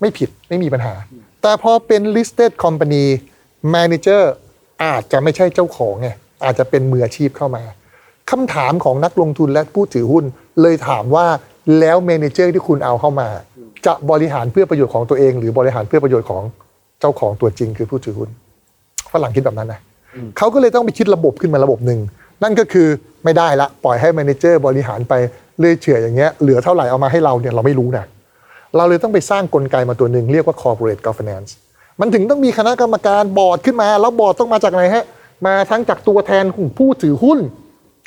[0.00, 0.94] ไม่ผิดไม่มีปัญหา
[1.42, 3.04] แต่พอเป็น listed company
[3.74, 4.22] manager
[4.84, 6.08] อาจจะไม่ใช่เจ้าของไง
[6.44, 7.62] อาจจะเป็นมืออาชีพเข้ามา
[8.30, 10.24] คำถามของนักลงทุนและผู้ถือหุ้น
[10.62, 11.26] เลยถามว่า
[11.80, 13.28] แล้ว manager ที่คุณเอาเข้ามา
[13.86, 16.42] จะบริหารเพื่อประโยชน์ของตัวเอง หรือบริหารเพื่อประโยชน์ของ
[17.00, 18.28] เจ้าของตัวจริงคือผู้ถือหุ้น
[19.12, 19.80] ฝรั่งคิดแบบนั้นนะ
[20.38, 22.00] เขาก็เลยต้องไปคิดระบบขึ้นมาระบบหนึ่ง
[22.42, 22.88] นั่นก็คือ
[23.24, 25.14] ไม่ได้ละปล่อยให้ manager บริหารไป
[25.58, 28.04] เรื่อยเฉื่อยอย่างเงี้ยเหลือเท่าไหร่เอามาให้เราเนี่ยเราไม่รู้นะ
[28.76, 31.50] เราเลยต้องไปสร้างกลไกมาตัวหนึ่งเรียกว่า corporate governance
[32.00, 35.04] มันถึงต้องมีคณะกรรมการบอร์ดขึ้นมา แล้วบอร์ดต้องมาจากไหนฮะ
[35.46, 37.38] มาทั้งจากตัวแทนของผู้ถือหุ้น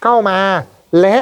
[0.03, 0.39] เข้ามา
[1.01, 1.17] และ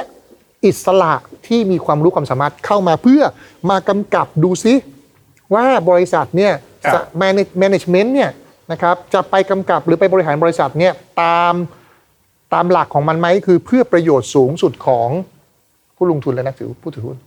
[0.65, 1.13] อิสระ
[1.47, 3.21] ที่มีความรู้ความสามารถเข้ามาเพื่อ
[3.69, 4.73] มากำกับดูซิ
[5.53, 6.53] ว่าบริษัทเนี่ย
[6.93, 8.31] ครับแมネจเมนต์เนี่ย
[8.71, 11.53] นะครับจะไปกำกับหรือไปบริหารบริษัทเนี่ยตาม
[12.53, 15.09] ตามหลักของมันไหมคือเพื่อประโยชน์สูงสุดของ
[15.95, 17.17] ผู้ลงทุนและนักถือผู้ถือหุ้น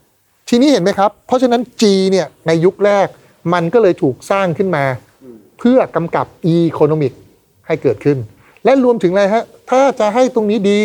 [0.49, 3.07] ทีนี้เห็นไหมครับ เพราะฉะนั้น G เนี่ยในยุคแรก
[3.53, 4.85] มันก็เลยถูกสร้างขึ้นมา
[5.59, 6.27] เพื่อกำกับ
[6.57, 7.13] Economic
[7.67, 8.19] ให้เกิดขึ้น
[8.65, 10.81] และรวมถึงอะไรฮะถ้าจะให้ตรงนี้ดี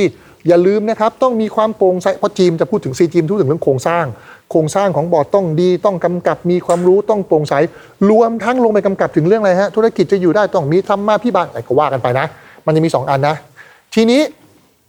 [0.47, 4.05] อย่าลืมนะครับ ต้องมีความโปร่งใสเพราะจีมจะพูดถึงซีจีมพูดถึงเรื่องโครงสร้าง
[4.51, 7.53] โครงสร้างของบอร์ดต้องดี ต้องกำกับมีความรู้ต้องโปร่งใส
[8.09, 12.25] รวมทั้งลงไปกำกับถึงเรื่องอะไรฮะธุรกิจจะอยู่ได้ต้องมีธรรมาพิบาลอะไรก็ว่ากันไปนะ
[12.65, 13.35] มันจะมี 2 อันนะ
[13.95, 14.21] ทีนี้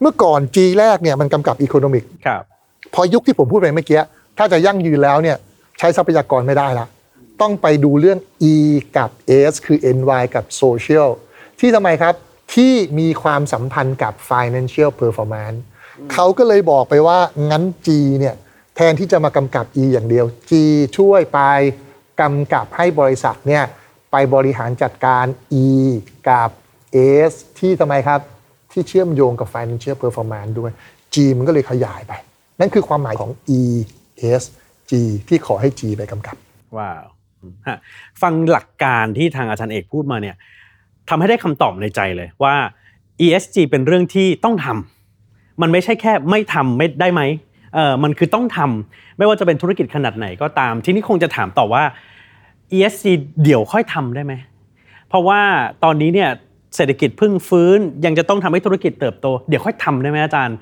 [0.00, 2.42] เมื่อก่อน G แรกเนี่ยมันกำกับอีโคโนมิกครับ
[2.94, 4.00] พอยุคที่ผมพูดไปเมื่อกี้
[4.38, 5.36] ถ้าจะยั่งยืนแล้วเนี่ย
[5.78, 6.86] ใช้ทรัพยากรไม่ได้ละ
[7.40, 8.18] ต้องไปดูเรื่อง
[8.52, 8.54] E
[8.96, 9.10] กับ
[9.52, 11.08] S คือ NY กับ Social
[11.60, 12.14] ที่ทำไมครับ
[12.52, 15.58] ที่มีความสัมพันธ์กับ Financial Performance
[16.12, 17.18] เขาก็เลยบอกไปว่า
[17.50, 17.88] งั้น G
[18.20, 18.34] เนี่ย
[18.76, 20.52] แทนที่จะมากำกับ E อย่างเดียว G
[20.96, 21.40] ช่วยไป
[22.20, 23.64] กำกับให้บริษัทเนี่ย
[24.12, 25.24] ไปบริหารจัดการ
[25.64, 25.66] E
[26.28, 26.50] กับ
[27.30, 28.20] S ที่ทำไมครับ
[28.72, 30.72] ที่เชื่อมโยงกับ financial performance ด้วย
[31.14, 32.12] G มันก็เลยขยายไป
[32.60, 33.62] นั่นคือความหมายของ E
[34.40, 34.42] S
[34.90, 34.92] G
[35.28, 36.36] ที่ขอให้ G ไปกำกับ
[36.78, 37.04] ว้าว
[37.68, 37.78] ฮะ
[38.22, 40.36] ฟังหลักการที่ทางอาจารย์เอกพูดมาเนี่ย
[41.08, 42.54] ทำให้ได้คำตอบในใจเลยว่า
[43.24, 47.22] ESG เป็นเรื่องที่ต้องทำมันไม่ใช่แค่ไม่ทำไม่ได้ไหม
[47.74, 51.82] เออมันคือต้องทำไม่ว่าจะเป็นธุรกิจขนาดไหนก็ตาม ทีนี้คงจะถามต่อว่า
[52.76, 53.04] ESG
[53.42, 54.32] เดี๋ยวค่อยทำได้ไหม
[55.08, 55.40] เพราะว่า
[55.84, 56.30] ตอนนี้เนี่ย
[56.76, 60.56] เศรษฐกิจพึ่งฟื้น ยังจะต้องทำให้ธุรกิจเติบโต เดี๋ยวค่อยทำได้ไหมอาจารย์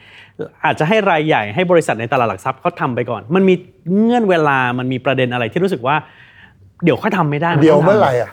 [0.64, 3.54] อาจจะให้รายใหญ่ให้บริษัทในตลาดหลักทรัพย์เขาทำไปก่อน มันมี
[4.02, 5.96] เงื่อนเวลามันมีประเด็นอะไรที่รู้สึกว่า
[6.84, 8.30] เดี๋ยวค่อยทำไม่ได้ เดี๋ยวเมื่อไหร่อะ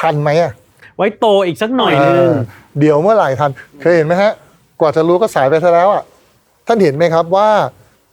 [0.00, 0.52] ทันไหมอะ
[0.98, 2.34] ไว้โตอีกสักหน่อยนึงเออ
[2.78, 4.32] เดี๋ยวเมื่อไหร่ทัน เคยเห็นไหมฮะ
[4.80, 6.02] กว่าจะรู้ก็สายไปซะแล้วอะ
[6.66, 7.48] ท่านเห็นไหมครับว่า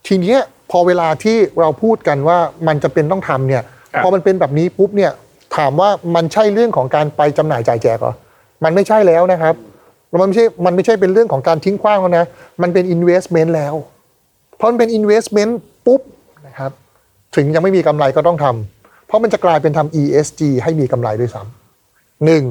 [0.08, 0.40] ทีเนี้ย
[0.72, 3.64] พอเวลาที่เราพูดกันว่ามันจะเป็นต้องทำเนี่ย
[3.94, 5.12] ครับพอมันเป็นแบบนี้ปุ๊บเนี่ย
[5.58, 8.14] ถามว่ามันใช่เรื่องของการไปจำหน่ายจ่ายแจกเหรอ
[8.64, 9.56] มันไม่ใช่แล้วนะครับ
[10.12, 12.26] มันไม่ใช่มันไม่ใช่เป็นเรื่องของการทิ้งขว้างแล้วนะ
[12.62, 13.74] มันเป็น investment แล้ว
[14.58, 15.52] เพราะมันเป็น investment
[15.86, 16.02] ปุ๊บ
[16.48, 16.72] นะครับ
[17.36, 22.44] ถึงยังไม่มีกำไรก็ต้องทำเพราะมันจะกลายเป็นทำ ESG ให้มีกำไรด้วยซ้ำหนึ่ง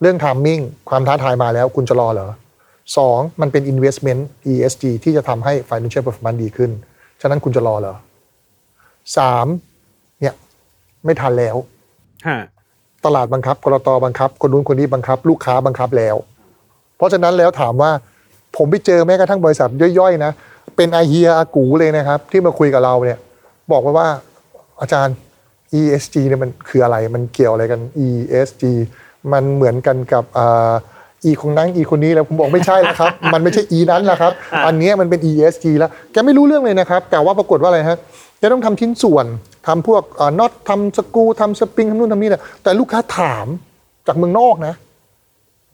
[0.00, 2.28] เรื่อง timing ความท้าทายมาแล้วคุณจะรอเหรอ
[2.96, 4.20] สองมันเป็น investment
[4.52, 6.70] ESG ที่จะทำให้ financial performance ดีขึ้น
[7.20, 7.94] ฉะนั้นคุณจะรอเหรอ
[9.16, 9.46] สาม
[10.20, 10.34] เนี่ย
[11.04, 11.56] ไม่ทันแล้ว
[12.28, 12.38] ฮะ
[13.04, 16.16] ตลาดบังคับกรตบังคับ คนนู้นคนนี้บังคับ ลูกค้าบังคับแล้ว
[16.96, 17.90] เพราะฉะนั้นแล้วถามว่า
[18.56, 20.32] ผมไปเจอแม้กระทั่งบริษัทย่อยๆ นะ
[20.76, 23.18] เป็นไอเฮียอากูเลยนะครับ ที่มาคุยกับเราเนี่ย
[23.72, 24.08] บอกว่าว่า
[24.80, 25.14] อาจารย์
[25.80, 28.62] ESG เนี่ยมันคืออะไรมันเกี่ยวอะไรกัน ESG
[29.32, 30.72] มันเหมือนกันกับอ่า
[31.24, 34.32] E ของนั้น E คนนี้แล้วผมบอกไม่ใช่แล้วครับ มันไม่ใช่ E นั้นแหละครับ
[34.66, 37.98] อันเนี้ยมันเป็น ESG แล้วแกไม่รู้เรื่องเลยนะครับ แต่ว่าปรากฏว่าอะไรฮะ
[38.38, 39.26] แกต้องทำชิ้นส่วน
[39.66, 40.02] ทำพวก
[40.38, 43.46] น็อตทำสกรูทำสปริงทำนู่นทำนี่แหละแต่ลูกค้าถาม
[44.06, 44.74] จากเมืองนอกนะ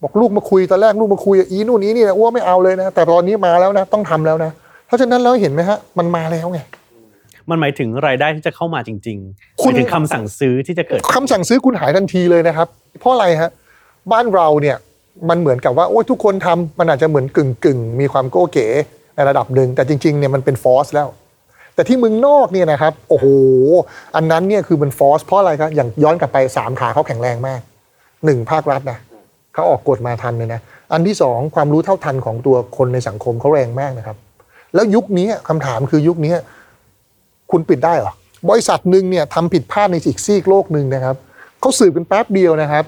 [0.03, 4.51] บอกลูกมาคุยตอนแรกลูกมาคุยอีนู่นนี้นี่นะอ้วไม่เอาเลยนะ แต่ตอนนี้มาแล้วนะ ต้องทำแล้วนะ
[4.87, 6.61] เพราะฉะนั้นแล้วเห็นไหมฮะมันมาแล้วไง
[7.51, 12.69] มันหมายถึงรายได้ที่จะเข้ามาจริงๆหคุณมายถึงคำสั่งซื้อที่จะเกิดคำสั่งซื้อคุณหายทันทีเลยนะครับ
[13.01, 13.51] เพราะอะไรฮะ
[14.13, 14.77] บ้านเราเนี่ย
[15.29, 18.67] มันเหมือนกับว่าโอ้ยทุกคนทำมันอาจจะเหมือนกึ่งกึ่งๆมีความโก้เก๋
[19.17, 21.09] ในระดับหนึ่งแต่จริงๆเนี่ยมันเป็นฟอสแล้ว
[21.75, 23.27] แต่ที่เมืองนอกเนี่ยนะครับโอ้โห
[24.17, 27.61] อันนั้นเนี่ยคือมันฟอสเพราะอะไรครับอย่างย้อนกลับไปสามขาเขาแข็งแรงมาก
[28.25, 28.99] หนึ่งภาครัฐนะ
[29.55, 30.61] เขาออกกฎมาทันเลยนะ
[30.93, 34.17] อันที่สองความรู้เท่าทันของตัวคนในสังคมเขาแรงมากนะครับ
[34.75, 36.35] แล้วยุคนี้คำถามคือยุคนี้
[37.55, 38.13] คุณปิดได้เหรอ
[38.51, 41.17] บริษัทหนึ่งเนี่ยทำผิดพลาดในอีกซีกโลกหนึ่งนะครับ
[41.61, 42.85] เขาสืบกันแป๊บเดียวนะครับ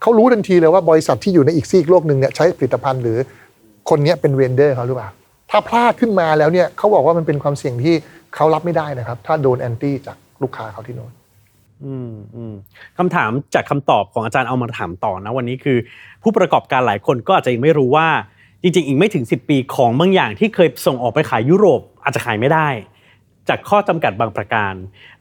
[0.00, 3.18] เขารู้ทันทีเลยว่าบริษัทที่อยู่ในอีกซีกโลกหนึ่งเนี่ยใช้ผลิตภัณฑ์หรือ
[3.88, 5.08] คนนี้เป็นเวนเดอร์เขาหรือเปล่า
[5.50, 7.94] ถ้าพลาดขึ้นมาแล้วเนี่ยเขาบอกว่ามันเป็นความเสี่ยงที่
[8.34, 11.12] เขารับไม่ได้นะครับ ถ้าโดนแอนตี้จากลูกค้าเขาที่โน้น
[11.84, 12.54] อืมอืม
[12.98, 15.78] คำถามจากคำตอบของอาจารย์เอามาถามต่อนะวันนี้คือ
[16.22, 18.08] ผู้ประกอบการหลายคนก็อาจจะยังไม่รู้ว่า
[18.62, 22.68] จริงๆ อีกไม่ถึง 10 ปีของบางอย่างที่เคยส่งออกไปขายยุโรปอาจจะขายไม่ได้
[23.48, 24.74] จากข้อจำกัดบางประการ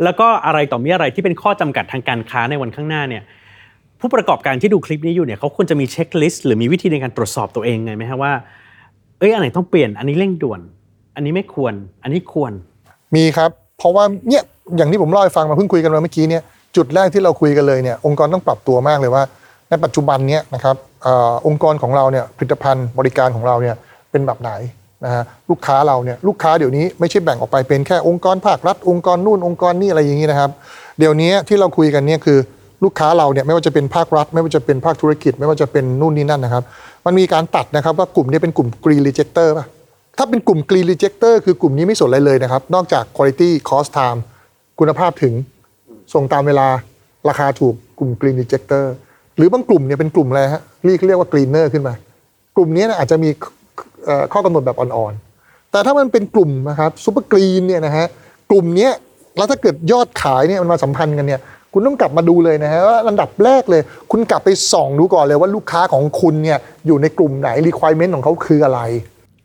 [0.04, 3.24] แล้วก็อะไรต่อมีอะไรที่เป็นข้อจำกัดทางการค้าในวันข้างหน้าเนี่ย
[4.00, 8.34] ผู้ประกอบการที่ดูคลิปนี้อยู่เนี่ยเขาควรจะมีเช็คลิสต์หรือมีวิธีในการตรวจสอบตัวเองไงไหมฮะว่า
[9.20, 10.62] เอ้ยอันไหนต้องเปลี่ยนอันนี้เร่งด่วน
[11.16, 11.74] อันนี้ไม่ควร
[12.04, 12.52] อันนี้ควร
[13.16, 14.44] มีครับ เพราะว่าเนี่ย
[14.78, 16.44] อย่างที่ผมเล่าให้ฟังมาเพิ่งคุยกันมาเมื่อกี้เนี่ย
[16.76, 19.24] จุดแรกที่เราคุยกันเลยเนี่ยองค์กรต้องปรับตัวมากเลยว่า
[19.70, 21.08] ในปัจจุบันเนี่ยนะครับอ
[21.48, 23.76] องค์กรของเราเนี่ยผลิตภัณฑ์บริการของเราเนี่ย
[24.12, 24.52] เป็นแบบไหน
[25.06, 30.52] นะฮะลูกค้าเราเนี่ยลูกค้าเดี๋ยวนี้ไม่ใช่แบ่งออกไปเป็นแค่องค์กรภาครัฐองค์กรนู่นองค์กรนี่อะไรอย่างนี้นะครับ
[31.00, 32.38] เดี๋ยวนี้ที่เราคุยกันเนี่ยคือ
[32.84, 36.64] ลูกค้าเราเนี่ยไม่ว่าจะเป็นภาครัฐ ไม่ว่าจะเป็นภาคธุรกิจ ไม่ว่าจะเป็นนู่นนี่นั่นนะครับ
[37.06, 39.66] มันมีการตัดนะครับว่ากลุ่มนี้เป็นกลุ่ม green rejector ป่ะ
[40.18, 44.20] ถ้าเป็นกลุ่ม green rejector คือกลุ่มนี้ไม่สนอะไรเลยนะครับ นอกจาก quality cost time
[44.80, 45.34] คุณภาพถึง
[46.14, 46.68] ส่งตามเวลา
[47.30, 48.86] ราคาถูกกลุ่ม green rejector
[49.38, 51.94] หรือบางกลุ่มเนี่ยเป็นกลุ่มอะไรฮะเรียกเรียกว่า greener ขึ้นมา
[52.56, 53.30] กลุ่มนี้เนี่ยอาจจะมี
[54.34, 58.06] ข้อกำหนดแบบอ่อนๆ แต่ถ้ามันเป็นกลุ่มนะครับ super green เนี่ยนะฮะ
[58.50, 58.92] กลุ่มเนี้ย
[59.38, 61.42] แล้วถ้าเกิดยอดขายเนี่ยมันมาสัมพันธ์กันเนี่ย
[61.74, 68.82] คุณต้องกลับมาดูเลยนะฮะว่าลำดับแรกเลย คุณกลับไปส่องดูก่อนเลยว่าลูกค้าของคุณเนี่ยอยู่ในกลุ่มไหน requirement ของเขาคืออะไร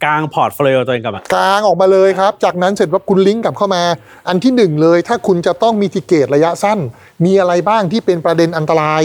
[0.05, 3.83] กลางพ portfolio ตัวเองกลับมากางออกมาเลยครับ จากนั้นเสร็จว่าคุณลิงก์กลับเข้ามา
[4.28, 6.78] อันที่หนึ่งเลย ถ้าคุณจะต้อง mitigate ระยะสั้น
[7.24, 9.03] มีอะไรบ้างที่เป็นประเด็นอันตราย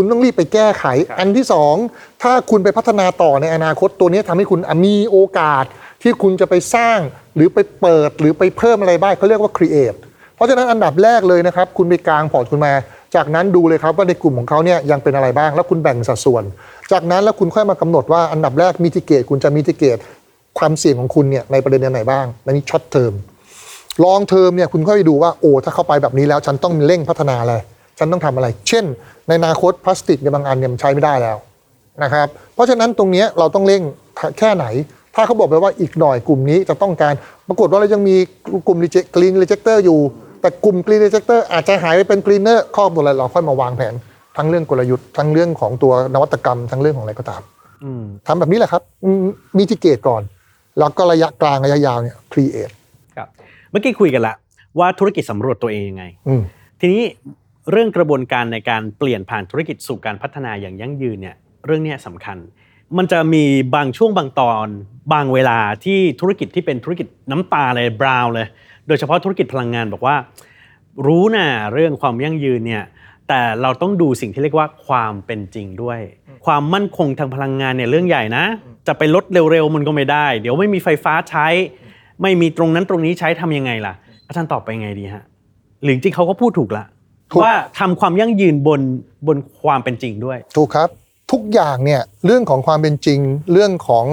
[0.00, 0.84] คุณต้องรีบไปแก้ไข
[1.18, 1.74] อันที่สอง
[2.22, 5.64] ถ้าคุณไปพัฒนาต่อในอนาคตตัวนี้ทำให้คุณมีโอกาส
[6.02, 6.98] ที่คุณจะไปสร้าง
[7.36, 9.98] หรือไปเปิดหรือไปเพิ่มอะไรบ้างเขาเรียกว่า create
[10.34, 12.72] เพราะฉะนั้นอันดับแรกเลยนะครับ คุณไปกางพอร์ตคุณมา
[13.14, 16.44] จากนั้นดูเลยครับว่าในกลุ่มของเขาเนี่ยยังเป็นอะไรบ้าง แล้วคุณแบ่งสัดส่วน
[16.92, 19.98] จากนั้นแล้วคุณค่อยมากำหนดว่าอันดับแรก mitigate คุณจะ mitigate
[20.58, 23.12] ความเสี่ยงของคุณเนี่ยในประเด็นไหนบ้างอันนี้ short term
[24.04, 27.54] long term เนี่ยคุณค่อยไปดูว่าโอ้ถ้าเข้าไปแบบนี้แล้วฉันต้องเร่งพัฒนาอะไร
[27.98, 28.84] ฉันต้องทำอะไร เช่น
[29.28, 31.36] ในอนาคตพลาสติกเนี่ยบางอันเนี่ยมันใช้ไม่ได้แล้ว
[32.02, 33.82] นะครับ เพราะฉะนั้นตรงเนี้ยเราต้องเร่ง
[34.38, 34.66] แค่ไหน
[35.14, 37.14] ถ้าเขาบอกไปว่าอีกหน่อยกลุ่มนี้จะต้องการ
[37.48, 38.16] ปรากฏว่าเรายังมี
[38.66, 38.78] กลุ่ม
[39.14, 40.00] green rejector อยู่
[40.40, 43.94] แต่กลุ่ม green rejector อาจจะหายไปเป็น greener ข้อมูลอะไรเราค่อยมาวางแผน
[44.36, 47.42] ทั้งเรื่องกลยุทธ์ทั้งเรื่องของตัวนวัตกรรม ทั้งเรื่องของอะไรก็ตาม
[47.84, 48.82] อืมทำแบบนี้แหละครับ
[49.56, 50.22] mitigate ก่อน
[50.78, 53.28] แล้วก็ระยะกลางระยะยาวเนี่ย createครับ
[53.70, 54.34] เมื่อกี้คุยกันละ
[54.78, 56.42] ว่าธุรกิจสำรวจตัวเองยังไงอืม
[56.80, 57.02] ทีนี้
[57.70, 62.38] เรื่องกระบวนการในการเปลี่ยนผ่านธุรกิจสู่การพัฒนาอย่างยั่งยืนเนี่ยเรื่องเนี้ยสำคัญ
[62.96, 63.44] มันจะมี
[63.74, 64.68] บางช่วงบางตอน
[65.12, 68.46] บางเวลาที่ธุรกิจที่เป็นธุรกิจน้ำตาเลยบราวน์เลย
[68.88, 70.16] โดยเฉพาะธุรกิจพลังงานบอกว่า
[71.06, 72.84] รู้นะเรื่องความยั่งยืนเนี่ย
[73.28, 76.00] แต่เราต้องดูสิ่งที่เรียกว่าความเป็นจริงด้วย
[76.46, 78.44] ความมั่นคงทางพลังงานเนี่ยเรื่องใหญ่นะ
[78.86, 81.46] จะไปลดเร็วๆมันก็ไม่ได้ เดี๋ยวไม่มีไฟฟ้าใช้
[82.22, 83.94] ไม่มีตรงนั้นตรงนี้ใช้ทำยังไงล่ะ
[84.26, 85.24] อาจารย์ตอบไปยังไงดีฮะ
[85.82, 86.97] หรือจริงๆเขาก็พูดถูกละถูก
[87.42, 88.80] ว่าทำความยั่งยืนบน
[89.26, 90.88] บนความเป็นจริงด้วย ถูกครับ
[91.32, 93.18] ทุกอย่างเนี่ยเรื่องของความเป็นจริง
[93.52, 94.06] เรื่องของ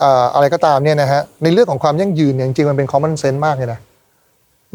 [0.00, 3.80] เอ่ออะไรก็ตามเนี่ยนะฮะในเรื่องของความยั่งยืนเนี่ยจริงๆมันเป็น common sense มากเลยนะ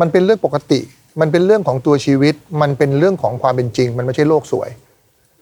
[0.01, 0.79] มันเป็นเรื่องปกติ
[1.21, 4.69] มันเป็นเรื่องของตัวชีวิต มันเป็นเรื่องของความเป็นจริง มันไม่ใช่โลกสวย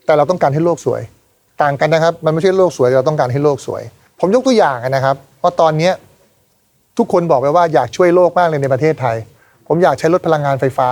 [0.05, 1.01] แต่เราต้องการให้โลกสวย
[1.61, 3.81] ต่างกันนะครับ มันไม่ใช่โลกสวยเราต้องการให้โลกสวย
[4.19, 5.93] ผมยกตัวอย่างนะครับว่าตอนเนี้ย
[6.97, 9.15] ทุกคนบอกไปว่าอยากช่วยโลกมากเลยในประเทศไทย
[9.67, 10.87] ผมอยากใช้รถพลังงานไฟฟ้า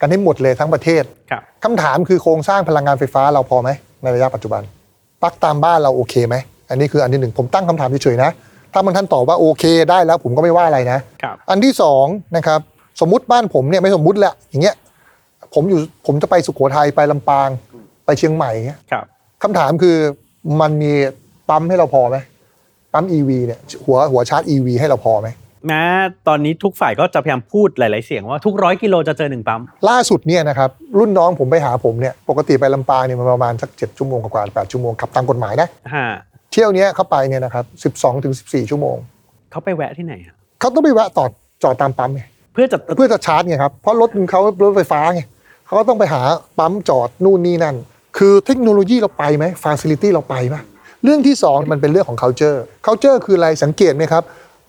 [0.00, 3.70] กันให้หมดเลยทั้งประเทศครับคำถามคือโครงสร้างพลังงานไฟฟ้าเราพอไหม
[4.02, 4.62] ในระยะปัจจุบัน
[5.22, 6.36] ปลั๊กตามบ้านเราโอเคไหม
[6.70, 8.30] อันนี้คืออันที่หนึ่งผมตั้งคำถามเฉยๆนะ
[8.72, 12.60] ถ้าบางท่านตอบว่าโอเคได้แล้วผมก็ไม่ว่าอะไรนะครับอันที่สองนะครับ
[13.00, 14.74] สมมติบ้านผมเนี่ยไม่สมมุติแหละอย่างเงี้ย
[15.54, 17.48] ผมอยู่ผมจะไปสุโขทัยไปลำปาง
[18.04, 19.04] ไปเชียงใหม่เงี้ยครับ
[19.42, 19.96] คำถามคือ
[20.60, 20.92] มันมี
[21.48, 22.16] ปั๊มให้เราพอไหม
[22.92, 25.28] ปั๊ม EV เนี่ยหัวหัวชาร์จ EV ให้เราพอไหม
[25.66, 25.82] แม้
[26.28, 36.06] ตอนนี้ทุกฝ่ายก็จะพยายามพูดหลาย ๆ เสียงว่าทุกร้อยกิโลจะเจอหนึ่งปั๊ม ล่าสุดเนี่ยนะครับรุ่นน้องผมไปหาผมเนี่ยปกติไปลำปางเนี่ยมันประมาณสักเจ็ดชั่วโมงกว่าๆแปดชั่วโมงขับตามกฎหมายนะฮะ
[36.52, 38.96] เที่ยวเนี้ยเข้าไปเนี่ยนะครับ12ถึง14ชั่วโมง
[39.50, 41.26] เขาไปแวะที่ไหนฮะเขาต้องไปแวะต่อ
[41.62, 45.22] จอดตามปั๊มไงเพื่อจะเพื่อจะชาร์จไงครับเพราะรถเขารถไฟฟ้าไง
[45.66, 46.22] เขาก็ต้องไปหา
[46.58, 47.76] ปั๊มจอดนู่นนี่นั่น
[48.18, 50.56] คือเทคโนโลยีเราไปไหมฟ a ซิลิตี้เราไปไหม
[51.04, 54.22] เรื่องที่2มันเป็นเรื่องของ culture culture คืออะไรสังเกตไหมครับ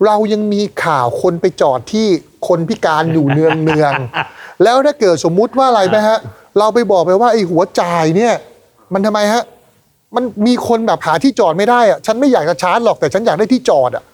[0.06, 2.06] เรายังมีข่าวคนไปจอดที่
[2.48, 6.18] คนพิการอยู่เนืองเนืองๆแล้วถ้าเกิดสมมุติว่าอะไรไหมฮะ
[6.58, 8.34] เราไปบอกไปว่าไอ้หัวจ่ายเนี่ย
[8.94, 9.42] มันทำไมฮะ
[10.14, 14.04] มันมีคนแบบหาที่จอดไม่ได้อะฉันไม่อยากจะชาร์จหรอกแต่ฉันอยากได้ที่จอดอะ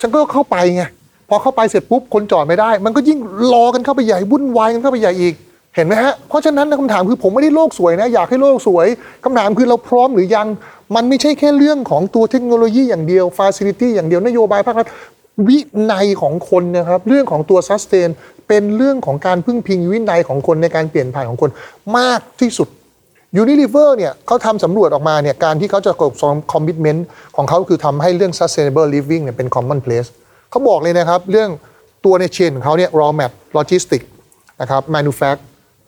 [0.00, 0.82] ฉันก็เข้าไปไง
[1.28, 3.18] พอเข้าไปเสร็จปุ๊บคนจอดไม่ได้ มันก็ยิ่ง
[3.52, 5.34] รอกันเข้าไปใหญ่วุ่นวายกันเข้าไปใหญ่อีก
[5.76, 8.86] เห็นไหมฮะ เพราะฉะนั้นคำถามคือผมไม่ได้โลกสวยนะ อยากให้โลกสวย
[9.24, 10.46] คำถามคือเราพร้อมหรือยัง
[10.94, 14.88] มันไม่ใช่แค่เรื่องของตัวเทคโนโลยีอย่างเดียวฟ a ซิลิตี้อย่างเดียวนโยบายภาครัฐ
[15.48, 15.58] วิ
[15.92, 18.08] นัยของคนนะครับ เรื่องของตัวซัสเ i น
[18.48, 21.50] เป็นเรื่องของการพึ่งพิงวินัยของคนในการเปลี่ยนผ่านของคน
[21.98, 22.68] มากที่สุด
[23.40, 26.12] Unilever เนี่ยเขาทำสำรวจออกมาเนี่ยการที่เขาจะกด
[26.52, 27.06] commitment
[27.36, 30.08] ของเขาคือทำให้เรื่อง sustainable living เนี่ยเป็น common place
[30.50, 31.50] เขาบอกเลยนะครับ เรื่อง
[32.04, 34.02] ตัวใน chain ของเขาเนี่ย raw mat logistic
[34.60, 35.40] นะครับ manufact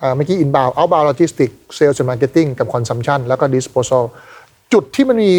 [0.03, 4.03] อ่าเมื่อกี้ inbound outbound logistic sales and marketing กับ consumption แล้วก็ disposal
[4.73, 5.33] จุดที่มันมี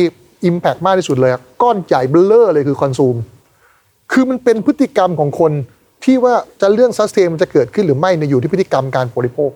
[0.50, 3.20] impact มากที่สุดเลยอะก้อนใหญ่เบ้อเร่อเลยคือ consume
[4.12, 5.52] คือมันเป็นพฤติกรรมของคน
[6.04, 9.52] ที่ว่าจะเรื่อง sustain มันจะเกิดขึ้นหรือไม่เนี่ยอยู่ที่พฤติกรรมการบริโภค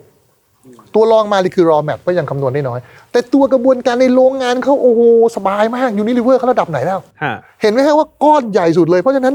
[0.94, 2.80] ตัวรองมาเลยคือ raw mat ก็ยังคำนวณได้น้อย
[3.12, 5.02] แต่ตัวกระบวนการในโรงงานเขาโอ้โห
[5.36, 9.34] สบายมากยูนิลิเวอร์เขาระดับไหนแล้วฮะเห็นไหมฮะว่าก้อนใหญ่สุดเลยเพราะฉะนั้น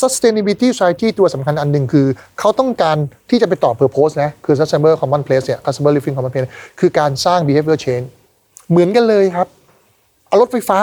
[0.00, 2.06] sustainability strategy ตัวสำคัญอันหนึ่งคือ
[2.38, 2.96] เขาต้องการ
[3.30, 6.48] ที่จะไปตอบ purpose นะ คือ sustainable common place เนี่ย customer living common place
[6.80, 8.06] คือการสร้าง behavior change
[8.70, 9.48] เหมือนกันเลยครับ
[10.26, 10.80] เอารถไฟฟ้า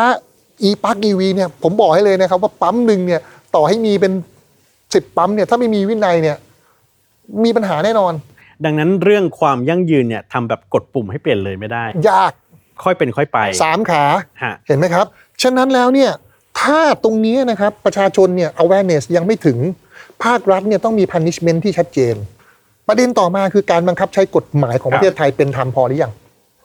[0.68, 3.22] e park ev เนี่ย ผมบอกให้เลยนะครับว่าปั๊มหนึ่งเนี่ย
[3.56, 4.14] ต่อให้มีเป็น
[4.94, 6.38] สิบปั๊มเนี่ย ถ้าไม่มีวินัยเนี่ย
[7.44, 8.14] มีปัญหาแน่นอน
[8.66, 12.32] ดังนั้นเรื่องความยั่งยืนเนี่ยทำแบบกดปุ่มให้เปลี่ยนเลยไม่ได้ ยาก
[12.84, 14.04] ค่อยเป็นค่อยไปสามขา
[14.44, 15.06] ฮะ เห็นไหมครับ
[15.42, 16.12] ฉะนั้นแล้วเนี่ย
[16.62, 19.58] ถ้าตรงนี้นะครับประชาชนเนี่ย awareness ยังไม่ถึง
[20.24, 22.16] ภาครัฐเนี่ยต้องมี punishment ที่ชัดเจน
[22.88, 26.12] ประเด็นต่อมาคือการบังคับใช้กฎหมายของครัปบระเทศไทยเป็นธรรมพอหรือยัง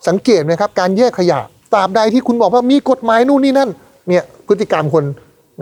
[0.08, 1.40] สังเกตไหมครับการแยกขยะ
[1.74, 3.70] ตราบใดที่คุณบอกว่ามีกฎหมายนู่นนี่นั่น
[4.08, 5.04] เนี่ยพฤติกรรมคน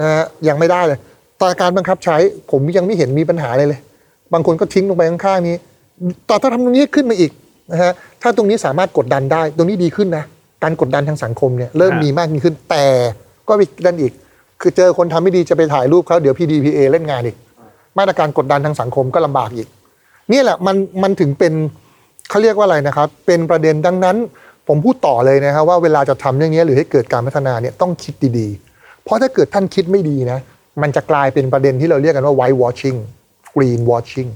[0.01, 0.99] นะฮะยังไม่ได้เลย
[1.39, 2.17] แต่การบังคับใช้
[2.51, 3.81] ผมยังไม่เห็นมีปัญหาเลยเลย
[4.33, 5.57] บางคนก็ทิ้งลงไปข้างๆนี้
[6.27, 7.31] แต่ถ้าทำตรงนี้ขึ้นมาอีก
[7.73, 10.25] นะฮะถ้าตรงนี้สามารถกดดันได้ ตรงนี้ดีขึ้นนะ
[10.63, 12.85] การกดดันทางสังคมเนี่ยเริ่มฮะมีมากยิ่งขึ้นแต่
[13.49, 14.13] ก็มีดันอีก
[14.65, 17.37] คือเจอคนทำไม่ดีจะไปถ่ายรูปเขาเดี๋ยว PDPA เล่นงานอีก
[17.99, 19.69] มาตรการกดดันทางสังคมก็ลำบากอีก
[20.31, 21.53] เนี่ยแหละมันมันถึงเป็น
[22.31, 24.17] เขาเรียกว่าอะไรนะครับ เป็นประเด็นดังนั้น
[24.69, 30.39] ผมพูดต่อเลยนะครับว่าเวลาจะทำเรื่องนี้หรือให้เกิดการพัฒนาเนี่ยต้องคิดดีๆ เพราะถ้าเกิดท่านคิดไม่ดีนะ
[30.83, 32.99] มันจะกลายเป็นประเด็นที่เราเรียกกันว่า white washing
[33.55, 34.31] green washing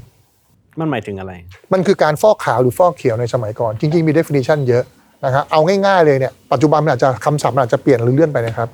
[0.78, 1.32] มันหมายถึงอะไร
[1.72, 4.84] มันคือการฟอกขาวหรือฟอกเขียวในสมัยก่อน จริง ๆ มี definition เยอะ
[5.24, 8.68] นะครับเอาง่ายๆเลยเนี่ยปัจจุบันมันอาจจะคำศัพท์มันอาจจะเปลี่ยนหรือเลื่อนไปนะครับ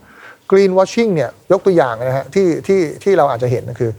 [0.54, 3.90] green washing เนี่ยยกตัวอย่างนะฮะที่ที่ที่เราอาจจะเห็นก็คือ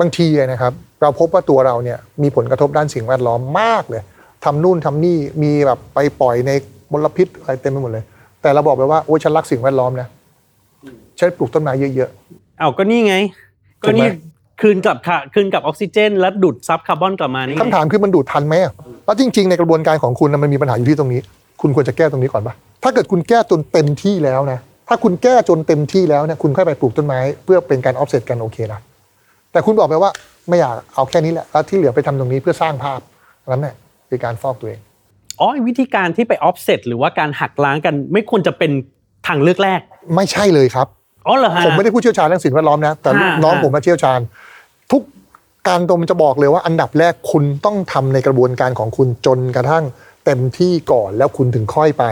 [0.00, 0.72] บางทีนะครับ
[1.02, 4.02] เราพบว่าตัวเราเนี่ยมีผลกระทบด้านสิ่งแวดล้อมมากเลย
[4.44, 6.50] ทำนู่นทำนี่มีแบบไปปล่อยใน
[6.92, 8.04] มลพิษอะไรเต็มไปหมดเลย
[8.42, 10.08] แต่เราบอกไปว่าโอ้ยฉันรักสิ่งแวดล้อมนะ
[11.18, 12.10] ฉันปลูกต้นไม้เยอะ
[12.58, 13.16] เอาก็นี่ไง
[13.82, 14.08] ถูกไหมก็นี่
[14.60, 18.72] คืนกลับค่ะคืนกลับออกซิเจน และดูดซับคาร์บอนกลับมานี่ๆไงคำถามคือมันดูดทันไหมอะ
[19.04, 21.20] แล้วจริง ๆ ในกระบวนการของคุณนะมันมีปัญหาอยู่ที่ตรงนี้
[21.60, 24.58] คุณควรจะแก้ตรงนี้ก่อนปะถ้าเกิดคุณแก้จนเต็มที่แล้วนะ
[24.88, 28.80] ถ้าคุณแก้จนเต็มที่แล้วเนี่ยคุณค่อยไปปลูกต้นไม้ เพื่อเป็นการออฟเซตกันโอเคนะ
[29.52, 30.10] แต่คุณบอกไปว่า
[30.48, 33.00] ไม่อยากเอาแค่นี้แหละแล้วที่เหลือไปทำตรงนี้เพื่อสร้างภาพ
[33.48, 33.74] นั้นแหละ
[34.08, 34.80] คือการฟอกตัวเอง
[35.40, 38.70] อ๋อวิธีการที่ไปออฟเซตหรือว่าการหักล้างกัน ไม่ควรจะเป็น
[39.26, 39.80] ทางเลือกแรก
[40.16, 40.86] ไม่ใช่เลยครับ
[41.26, 44.20] อ๋อเหรอฮะผมไม่ได้ผู้เชี่ยวชาญเรื่องสิ่งแวดล้อมนะแต่ฮะน้องฮะผมมาเชี่ยวชาญ
[44.92, 45.02] ทุก
[45.68, 49.84] การตรงจะบอกเลยว่าอันดับแรกคุณต้องทำในกระบวนการของคุณจนกระทั่ง
[50.24, 52.04] เต็มที่ก่อนแล้วคุณถึงค่อยไป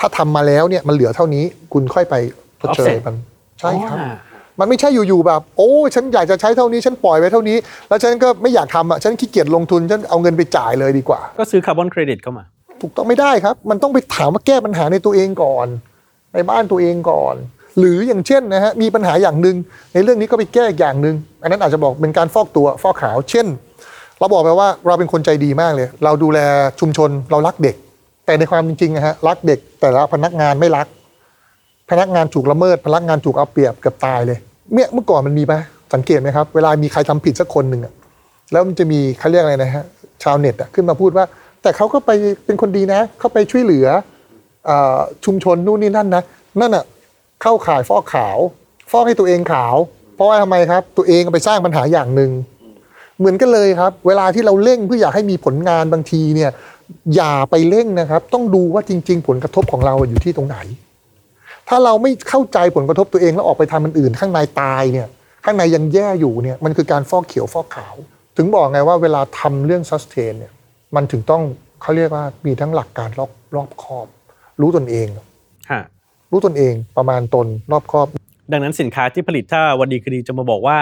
[0.00, 2.14] ถ้าทำมาแล้วเนี่ยมันเหลือเท่านี้ คุณค่อยไป
[2.60, 3.14] ชดเชยมัน
[3.60, 4.14] ใช่ครับอ๋อ
[4.60, 7.56] มันไม่ใช่อยู่ๆแบบ โอ้ฉันอยากจะใช้เท่านี้ฉันปล่อยไว้เท่านี้
[7.88, 12.44] แล้วฉันก็ไม่อยากทำอะฉันขี้เกียจลงทุนฉันเอาเงินไปจ่ายเลยดีกว่า ก็ซื้อคาร์บอนเครดิตเข้ามา
[12.80, 15.66] ถูกต้องไม่ได้ครับ มันต้องไปถามว่าแก้ปัญหาในตัวเองก่อน
[16.34, 17.34] ในบ้านตัวเองก่อน
[17.78, 19.56] หรืออย่างเช่นนะฮะมีปัญหาอย่างหนึ่ง
[19.94, 23.46] ในเรื่องนี้ก็ไปแก้อีกอย่างหนึ่งอันนั้นอาจจะบอกเป็นการฟอกตัวฟอกขาว เช่น
[24.18, 26.38] เราบอกไปว่าเราเป็นคนใจดีมากเลย เราดูแล
[26.80, 27.76] ชุมชนเรารักเด็ก
[28.26, 30.86] แต่ในความจริงนะฮะรักเด็กแต่ละพนักงานไม่รัก
[31.90, 34.38] พนักงานถูกละเมิด พนักงานถูกเอาเปรียบเกือบตายเลย
[34.74, 35.54] เนี่ยเมื่อก่อนมันมีไหม
[35.94, 37.92] สังเกตไหมครับ เวลามีใครทำผิดสักคนหนึ่งอะ
[38.52, 39.84] แล้วมันจะมีเขาเรียกอะไรนะฮะ
[40.22, 41.24] ชาวเน็ตอะขึ้นมาพูดว่า
[41.62, 42.10] แต่เขาก็ไป
[42.44, 43.86] เป็นคนดีนะ เขาไปช่วยเหลือ
[44.68, 46.22] ออชุมชนนู่นนี่นั่นนะ
[46.60, 46.84] นั่นอะ
[47.42, 48.38] เข้าข่ายฟอกขาว
[48.90, 49.76] ฟอกให้ตัวเองขาว
[50.14, 52.30] เพราะว่าทำไมครับ ตัวเองไปสร้างปัญหาอย่างหนึ่ง
[53.18, 56.50] เหมือนกันเลยครับ เวลาที่เราเร่งเพื่ออยากให้มีผลงานบางทีเนี่ย
[57.14, 60.58] อย่าไปเร่งนะครับ ต้องดูว่าจริง ๆ ผลกระทบของเราอยู่ที่ตรงไหน
[61.68, 65.08] ถ้าเราไม่เข้าใจผลกระทบตัวเองแล้วออกไปทำมันอื่น ข้างในตายเนี่ย
[65.44, 67.94] ข้างในยังแย่อยู่เนี่ยมันคือการฟอกเขียวฟอกขาว
[68.36, 70.52] ถึงบอกไงว่าเวลาทำเรื่อง sustain เนี่ย
[70.96, 71.42] มันถึงต้อง
[71.82, 74.06] เขาเรียกว่ามีทั้งหลักการรอบรอบคอบ
[74.60, 75.06] รู้ตนเอง
[75.70, 75.82] ฮะ
[76.30, 78.06] รู้ตนเองประมาณตนรอบคอบ
[78.52, 80.78] ดังนั้นสินค้าที่ผลิตถ้าวันดีคืนดีจะมาบอกว่า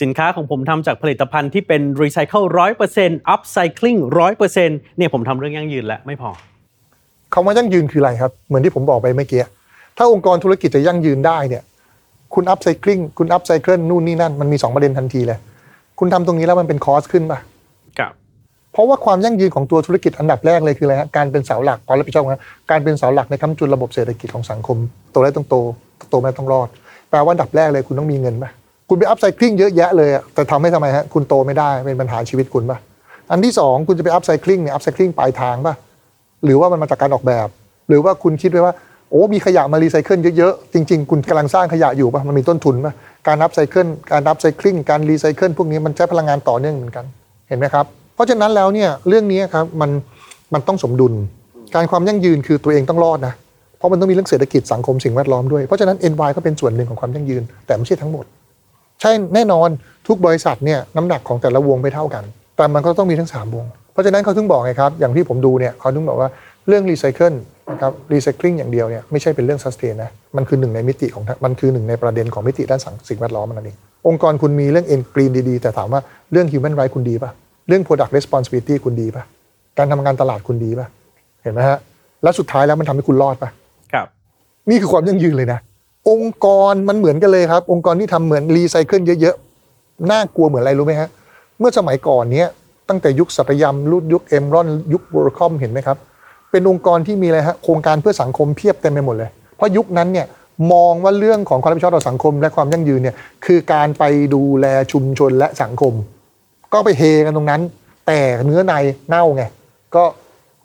[0.00, 6.30] สินค้าของผมทำจากผลิตภัณฑ์ที่เป็นรีไซเคิลร้อยเปอร์เซ็นต์อัพไซคลิงร้อยเปอร์เซ็นต์เนี่ยผมทำเรื่องยั่งยืนแล้วไม่พอ
[7.34, 9.40] คำว่ายั่งยืนคืออะไรครับ เหมือนที่ผมบอกไปเมื่อกี้
[9.96, 11.62] ถ้าองค์กรธุรกิจจะยั่งยืนได้เนี่ย
[12.34, 15.38] คุณอัพไซคลิงคุณอัพไซเคิลนู่นนี่นั่นมันมี 2 ประเด็นทันทีเลย
[15.98, 17.38] คุณทำตรงนี้แล้วมันเป็นคอสขึ้นป่ะ
[17.98, 18.12] กับ
[18.72, 22.34] เพราะว่าความยั่งยืนของตัวธุรกิจอันดับแรกเลยคืออะไรฮะการเป็นเสาหลักความรับผิดชอบของ
[22.70, 24.78] การเป็นเสาหลักในคำจุนระบบเศรษฐกิจของสังคม
[25.12, 25.54] โตได้ต้องโต
[26.10, 26.68] โตไม่ได้ต้องรอด
[27.10, 28.50] แปลว่าอันดับแรกเลยคุณต้องมีเงินป่ะ
[28.94, 32.78] คุณไปอัพไซคลิงเยอะแยะเลยแต่ทำให้ทำไมฮะคุณโตไม่ได้เป็นปัญหาชีวิตคุณป่ะ
[33.30, 35.74] อันที่สองคุณจะไปอัพไซคลิงเนี่ยอัพไซคลิงปลายทางป่ะ
[36.44, 37.48] หรือว่ามันมาจากการออกแบบ
[37.88, 38.74] หรือว่าคุณคิดไว้ว่า
[39.10, 42.92] โอ้มีขยะมารีไซเคิลเยอะๆจริง ๆ คุณกำลังสร้างขยะอยู่ป่ะมันมีต้นทุนป่ะ
[43.26, 47.04] การ upcycle การ upcycling การรีไซเคิลพวกนี้มันใช้พลังงานต่อเนื่องเหมือนกัน
[47.48, 47.84] เห็นไหมครับ
[48.14, 49.90] เพราะฉะนั้นแล้วเนี่ยเรื่องนี้ครับมัน
[50.54, 51.12] มันต้องสมดุล
[51.74, 53.34] การความยั่งยืนคือตัวเองต้องรอดนะ
[53.78, 58.24] เพราะมันต้องมีเรื่องเศรษฐกิจสังคมสิ่งแวดล้อมด้วยเพราะฉะนั้น NY ก็เป็นส่วนหนึ่งของความยั่งยืน แต่ไม่ใช่ทั้งหมด
[59.02, 59.68] ใช่แน่นอน
[60.08, 62.24] ทุกบริษัทเนี่ยน้ำหนักของแต่ละวงไม่เท่ากัน
[62.56, 66.28] แต่มันก็ต้องมีทั้ง 3 วง เพราะฉะนั้นเขาถึงบอกไงครับ อย่างที่ผมดูเนี่ยเขาถึงบอกว่า
[66.68, 67.34] เรื่องรีไซเคิล
[67.72, 73.76] นะครับ recycling อย่างเดียวเนี่ยไม่ใช่เป็นเรื่อง sustain นะมันคือหนึ่งในมิติของมันคือหนึ่งในประเด็นของมิติด้านสังสิ่งแวดล้อมมันนั่นเอง
[74.06, 76.00] องค์กรคุณมีเรื่อง envi green ดีๆ แต่ถามว่า
[76.32, 77.30] เรื่อง human right คุณดีป่ะ
[77.68, 79.24] เรื่อง product responsibility คุณดีป่ะ
[79.78, 80.86] การทำงานตลาดคุณดีป่ะ
[81.42, 81.78] เห็นไหมฮะ
[82.22, 83.50] แล้วสุดท้ายแล้วมันทำให้คุณรอดป่ะ
[83.94, 84.06] กับ
[84.70, 85.58] นี่คือความยั่งยืนเลยนะ
[86.10, 91.08] องค์กรมันเหมือนกันเลยครับ องค์กรที่ทำเหมือนรีไซเคิลเยอะๆน่ากลัวเหมือนอะไรรู้ไหมฮะ
[91.58, 92.48] เมื่อสมัยก่อนเนี้ย
[92.88, 95.98] ตั้งแต่ยุคสัตยำรุ่นยุคเอมรอนยุค w ว r ร์คอมเห็นไหมครับ
[96.50, 100.26] เป็นองค์กรที่มีอะไรฮะโครงการเพื่อสังคมเพียบเต็มไปหมดเลย เพราะยุคนั้นเนี่ย
[100.72, 105.92] มองว่าเรื่องของความรับผิดชอบต่อสังคม และความยั่งยืนเนี่ยคือการไปดูแลชุมชนและสังคม
[106.72, 107.60] ก็ไปเฮกันตรงนั้น
[108.06, 108.74] แต่เนื้อใน
[109.08, 109.44] เน่าไง
[109.94, 110.04] ก็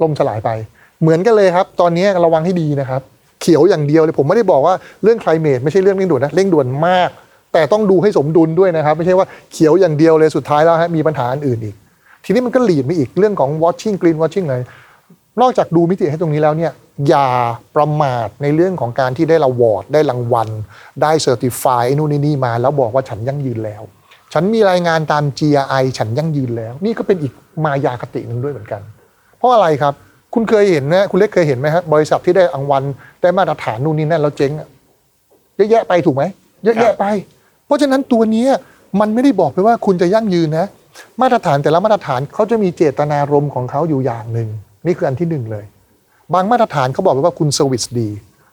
[0.02, 0.50] ล่มสลายไป
[1.02, 3.02] เหมือนกันเลยครับ ตอนนี้ระวังให้ดีนะครับ
[3.48, 7.10] ขียวอย่างเดียวเลย ผมไม่ได้บอกว่าเรื่อง climate ไม่ใช่เรื่องเร่งด่วนนะเร่งด่วนมาก
[7.54, 11.76] แต่ต้องดูให้สมดุลด้วยนะครับ ไม่ใช่ว่าเขียวอย่างเดียวเลยสุดท้ายแล้วฮะมีปัญหาอื่นอีก
[12.26, 14.64] ทีนี้มันก็หลีดไปอีกเรื่องของ watching green watching เลย
[15.41, 16.72] นอกจากดูมิติให้ตรงนี้แล้วเนี่ย
[17.10, 17.28] อย่า
[17.76, 20.50] ประมาทในเรื่องของการที่ได้รางวอร์ดได้รางวัล
[21.02, 23.84] ได้เซอร์ติฟายนู่นนี่นี่มา แล้วบอกว่าฉันยั่งยืนแล้ว
[24.34, 27.34] ฉันมีรายงานตาม GRI ฉันยั่งยืนแล้ว นี่ก็เป็นอีก
[27.66, 28.82] มายาคติหนึ่งด้วยเหมือนกัน
[29.38, 29.93] เพราะอะไรครับ
[30.34, 32.84] คุณเคยเห็นนะคุณเล็กเคยเห็นไหมฮะบริษัทที่ได้รางวัล
[33.22, 34.68] ได้มาตรฐานนู่นนี่นั่นแล้วเจ๊งอะ
[35.56, 36.24] เยอะแยะไปถูกไหม
[36.64, 37.06] เยอะแยะไป
[37.66, 38.46] เพราะฉะนั้นตัวนี้
[39.00, 40.68] มันไม่ได้บอกไปว่าคุณจะยั่งยืนนะ
[41.22, 44.50] มาตรฐานแต่ละมาตรฐานเขาจะมีเจตนารมณ์ของเขาอยู่อย่างหนึ่ง
[44.86, 45.66] นี่คืออันที่หนึ่งเลย
[46.34, 48.10] บางมาตรฐานเขาบอกไว้ว่าคุณ service ดี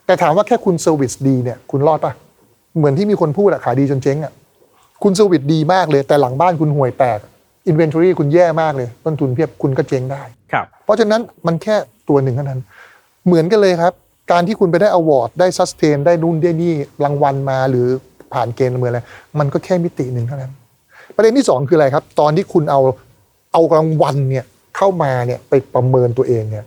[0.06, 2.12] แต่ถามว่าแค่คุณ service ดีเนี่ยคุณรอดปะ
[2.76, 4.32] เหมือนที่มีคนพูดอะขายดีจนเจ๊งอะ
[5.02, 7.18] คุณ service ดีมากเลย แต่หลังบ้านคุณห่วยแตก
[7.66, 11.76] inventory คุณแย่มากเลย ต้นทุนเพียบคุณก็เจ๊งได้ ครับ เพราะฉะนั้นมันแค่
[12.08, 12.60] ตัวหนึ่งเท่านั้น
[13.26, 13.92] เหมือนกันเลยครับ
[14.32, 16.72] การที่คุณไปได้ award ได้ sustain ได้นู่นได้นี่
[17.04, 17.86] รางวัลมาหรือ
[18.32, 19.00] ผ่านเกณฑ์เหมือนอะไร
[19.38, 20.52] มันก็แค่มิติหนึ่งเท่านั้น
[21.16, 22.80] ประเด็นที่สองคืออะไรครับ ตอนที่คุณเอา
[23.52, 24.44] เอารางวัลเนี่ย
[24.76, 26.64] เข้ามาเนี่ยไปประเมินตัวเองเนี่ย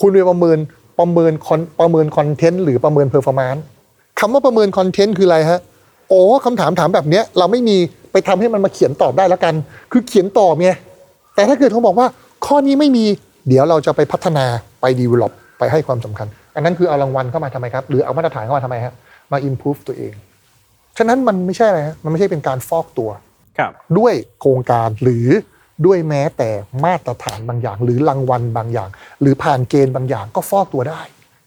[0.00, 0.58] คุณไปประเมิน
[0.98, 3.62] ประเมิน con ประเมิน content หรือประเมิน performance
[4.20, 5.60] คำว่าประเมิน content คืออะไรฮะ
[6.08, 7.76] โอ้คำถามถามแบบเนี้ยเราไม่มี
[8.12, 9.54] ไปทำให้มันมาเขียนตอบได้แล้วกัน
[9.92, 10.70] คือเขียนตอบไง
[11.34, 12.06] แต่ถ้าเกิดเขาบอกว่า
[12.46, 13.04] ข้อนี้ไม่มี
[13.48, 14.46] เดี๋ยวเราจะไปพัฒนา
[14.80, 18.94] ไป develop ไปให้ความสำคัญ อันนั้นคือเอารางวัลเข้ามาทำไมครับ หรือเอามาตรฐานเข้ามาทำไมฮะ
[19.32, 20.12] มา improve ตัวเอง
[20.98, 23.10] ฉะนั้นมันไม่ใช่อะไรฮะมันไม่ใช่เป็นการฟอกตัว
[23.58, 25.28] ครับด้วยโครงการหรือ
[25.86, 26.50] ด้วยแม้แต่
[26.84, 28.88] มาตรฐานบางอย่าง หรือรางวัลบางอย่าง
[29.20, 31.00] หรือผ่านเกณฑ์บางอย่างก็ฟอกตัวได้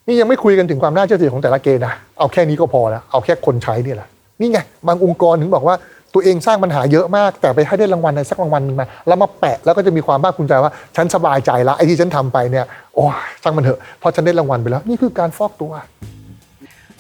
[0.07, 4.07] นี่ยังไม่คุยกันถึงความน่าเชื่อถือของแต่ละเกณฑ์นะเอาแค่นี้ก็พอแล้วเอาแค่คนใช้นี่แหละ
[4.39, 5.75] นี่ไงบางองค์กรถึงบอกว่า
[6.13, 15.71] ตัวเองสร้างปัญหาเยอะมาก แต่ไปให้ได้รางวัลในสักรางวัลหนึงมาแล้วมาแปะแล้วก็จะมีความภาคภูมิใจว่า ฉันสบายใจล้วไอ้ที่ฉันทำไปเนี่ยโอ้ยช่างมันเถอะเพราะฉันได้รางวัลไปแล้ว นี่คือการฟอกตัว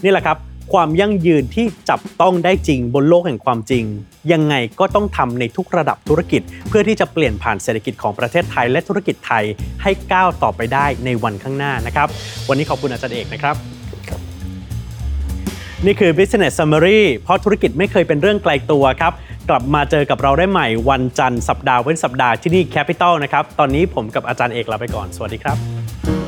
[0.03, 0.37] นี่แหละครับ
[0.73, 3.83] ความยั่งยืนที่จับต้องได้จริงบนโลกแห่งความจริง
[4.31, 9.43] ยังไงก็ต้องทำในทุกระดับธุรกิจ เพื่อที่จะเปลี่ยนผ่านเศรษฐกิจของประเทศไทย และธุรกิจไทย
[9.81, 12.07] ให้ก้าวต่อไปได้ในวันข้างหน้านะครับ
[12.49, 13.82] วันนี้ขอบคุณอาจารย์เอกนะครับ
[15.85, 19.13] นี่คือ Business Summary เพราะธุรกิจไม่เคยเป็นเรื่องไกลตัวครับ
[19.49, 26.22] กลับมาเจอกับเราได้ใหม่วันจันทร์สัปดาห์เว้นสัปดาห์ที่นี่ Capital นะครับ ตอนนี้ผมกับอาจารย์เอกลาไปก่อน สวัสดีครับ